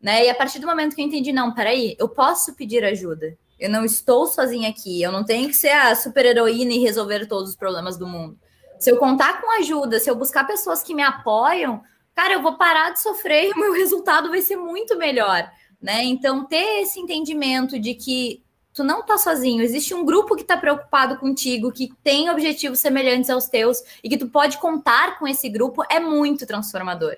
né? 0.00 0.26
E 0.26 0.30
a 0.30 0.34
partir 0.36 0.60
do 0.60 0.66
momento 0.68 0.94
que 0.94 1.02
eu 1.02 1.04
entendi, 1.04 1.32
não, 1.32 1.52
peraí, 1.52 1.96
eu 1.98 2.08
posso 2.08 2.54
pedir 2.54 2.84
ajuda. 2.84 3.36
Eu 3.58 3.68
não 3.68 3.84
estou 3.84 4.28
sozinha 4.28 4.70
aqui. 4.70 5.02
Eu 5.02 5.10
não 5.10 5.24
tenho 5.24 5.48
que 5.48 5.56
ser 5.56 5.72
a 5.72 5.96
super 5.96 6.24
heroína 6.24 6.72
e 6.72 6.78
resolver 6.78 7.26
todos 7.26 7.50
os 7.50 7.56
problemas 7.56 7.98
do 7.98 8.06
mundo. 8.06 8.38
Se 8.78 8.92
eu 8.92 8.96
contar 8.96 9.40
com 9.40 9.50
ajuda, 9.58 9.98
se 9.98 10.08
eu 10.08 10.14
buscar 10.14 10.46
pessoas 10.46 10.84
que 10.84 10.94
me 10.94 11.02
apoiam, 11.02 11.82
cara, 12.14 12.34
eu 12.34 12.42
vou 12.42 12.56
parar 12.56 12.90
de 12.90 13.02
sofrer 13.02 13.48
e 13.48 13.52
o 13.54 13.58
meu 13.58 13.72
resultado 13.74 14.30
vai 14.30 14.40
ser 14.40 14.54
muito 14.54 14.96
melhor 14.96 15.50
né? 15.82 16.04
Então, 16.04 16.44
ter 16.44 16.82
esse 16.82 17.00
entendimento 17.00 17.78
de 17.78 17.94
que 17.94 18.40
tu 18.72 18.84
não 18.84 19.02
tá 19.02 19.18
sozinho, 19.18 19.62
existe 19.62 19.92
um 19.92 20.04
grupo 20.04 20.36
que 20.36 20.44
tá 20.44 20.56
preocupado 20.56 21.16
contigo, 21.18 21.72
que 21.72 21.92
tem 22.02 22.30
objetivos 22.30 22.78
semelhantes 22.78 23.28
aos 23.28 23.46
teus 23.46 23.82
e 24.02 24.08
que 24.08 24.16
tu 24.16 24.28
pode 24.28 24.58
contar 24.58 25.18
com 25.18 25.26
esse 25.26 25.48
grupo 25.48 25.82
é 25.90 26.00
muito 26.00 26.46
transformador. 26.46 27.16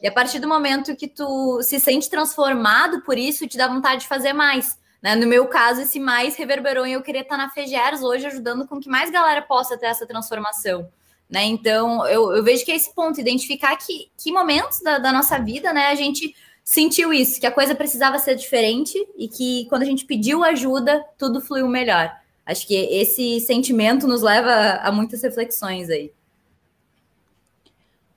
E 0.00 0.06
a 0.06 0.12
partir 0.12 0.38
do 0.38 0.48
momento 0.48 0.94
que 0.94 1.08
tu 1.08 1.60
se 1.62 1.80
sente 1.80 2.08
transformado 2.08 3.02
por 3.02 3.18
isso, 3.18 3.46
te 3.46 3.58
dá 3.58 3.66
vontade 3.66 4.02
de 4.02 4.08
fazer 4.08 4.32
mais. 4.32 4.78
Né? 5.02 5.14
No 5.14 5.26
meu 5.26 5.46
caso, 5.46 5.82
esse 5.82 5.98
mais 5.98 6.36
reverberou 6.36 6.86
em 6.86 6.92
eu 6.92 7.02
querer 7.02 7.20
estar 7.20 7.36
na 7.36 7.50
FEGERS 7.50 8.02
hoje, 8.02 8.26
ajudando 8.26 8.66
com 8.66 8.80
que 8.80 8.88
mais 8.88 9.10
galera 9.10 9.42
possa 9.42 9.76
ter 9.76 9.86
essa 9.86 10.06
transformação. 10.06 10.88
Né? 11.28 11.44
Então, 11.44 12.06
eu, 12.06 12.32
eu 12.32 12.44
vejo 12.44 12.64
que 12.64 12.72
é 12.72 12.76
esse 12.76 12.94
ponto, 12.94 13.20
identificar 13.20 13.76
que, 13.76 14.10
que 14.16 14.32
momentos 14.32 14.80
da, 14.80 14.98
da 14.98 15.12
nossa 15.12 15.38
vida 15.38 15.72
né, 15.72 15.86
a 15.86 15.94
gente 15.94 16.34
sentiu 16.66 17.12
isso, 17.12 17.38
que 17.38 17.46
a 17.46 17.52
coisa 17.52 17.76
precisava 17.76 18.18
ser 18.18 18.34
diferente 18.34 18.98
e 19.16 19.28
que 19.28 19.66
quando 19.68 19.82
a 19.82 19.86
gente 19.86 20.04
pediu 20.04 20.42
ajuda, 20.42 21.02
tudo 21.16 21.40
fluiu 21.40 21.68
melhor. 21.68 22.12
Acho 22.44 22.66
que 22.66 22.74
esse 22.74 23.38
sentimento 23.40 24.06
nos 24.06 24.20
leva 24.20 24.80
a 24.82 24.90
muitas 24.90 25.22
reflexões 25.22 25.88
aí. 25.88 26.12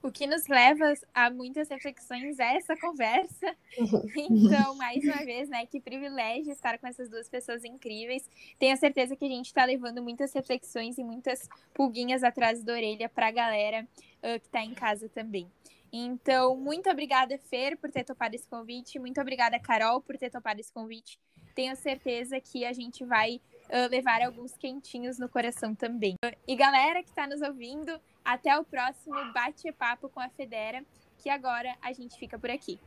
O 0.02 0.12
que 0.12 0.26
nos 0.26 0.48
leva 0.48 0.94
a 1.14 1.30
muitas 1.30 1.70
reflexões 1.70 2.40
é 2.40 2.56
essa 2.56 2.76
conversa. 2.76 3.56
Então, 4.18 4.76
mais 4.76 5.04
uma 5.04 5.24
vez, 5.24 5.48
né, 5.48 5.66
que 5.68 5.80
privilégio 5.80 6.52
estar 6.52 6.80
com 6.80 6.88
essas 6.88 7.08
duas 7.08 7.30
pessoas 7.30 7.64
incríveis. 7.64 8.28
Tenho 8.58 8.76
certeza 8.78 9.16
que 9.16 9.26
a 9.26 9.30
gente 9.30 9.48
está 9.48 9.64
levando 9.64 10.02
muitas 10.02 10.34
reflexões 10.34 10.98
e 10.98 11.04
muitas 11.04 11.48
pulguinhas 11.74 12.24
atrás 12.24 12.64
da 12.64 12.74
orelha 12.74 13.10
para 13.10 13.28
a 13.28 13.32
galera 13.32 13.88
uh, 14.24 14.40
que 14.40 14.48
está 14.48 14.64
em 14.64 14.74
casa 14.74 15.08
também. 15.08 15.48
Então, 15.92 16.56
muito 16.56 16.90
obrigada, 16.90 17.38
Fer, 17.38 17.78
por 17.78 17.92
ter 17.92 18.04
topado 18.04 18.36
esse 18.36 18.48
convite. 18.48 19.00
Muito 19.00 19.20
obrigada, 19.20 19.60
Carol, 19.60 20.02
por 20.02 20.18
ter 20.18 20.30
topado 20.30 20.60
esse 20.60 20.72
convite. 20.72 21.20
Tenho 21.56 21.76
certeza 21.76 22.40
que 22.40 22.64
a 22.64 22.74
gente 22.74 23.04
vai 23.04 23.42
uh, 23.70 23.90
levar 23.90 24.22
alguns 24.22 24.56
quentinhos 24.56 25.18
no 25.18 25.28
coração 25.28 25.74
também. 25.74 26.16
E 26.48 26.56
galera 26.56 27.02
que 27.02 27.10
está 27.10 27.28
nos 27.28 27.42
ouvindo, 27.42 28.00
até 28.24 28.58
o 28.58 28.64
próximo 28.64 29.16
bate-papo 29.34 30.10
com 30.10 30.20
a 30.20 30.30
Federa, 30.30 30.86
que 31.18 31.30
agora 31.30 31.76
a 31.82 31.92
gente 31.92 32.18
fica 32.18 32.38
por 32.38 32.50
aqui. 32.50 32.80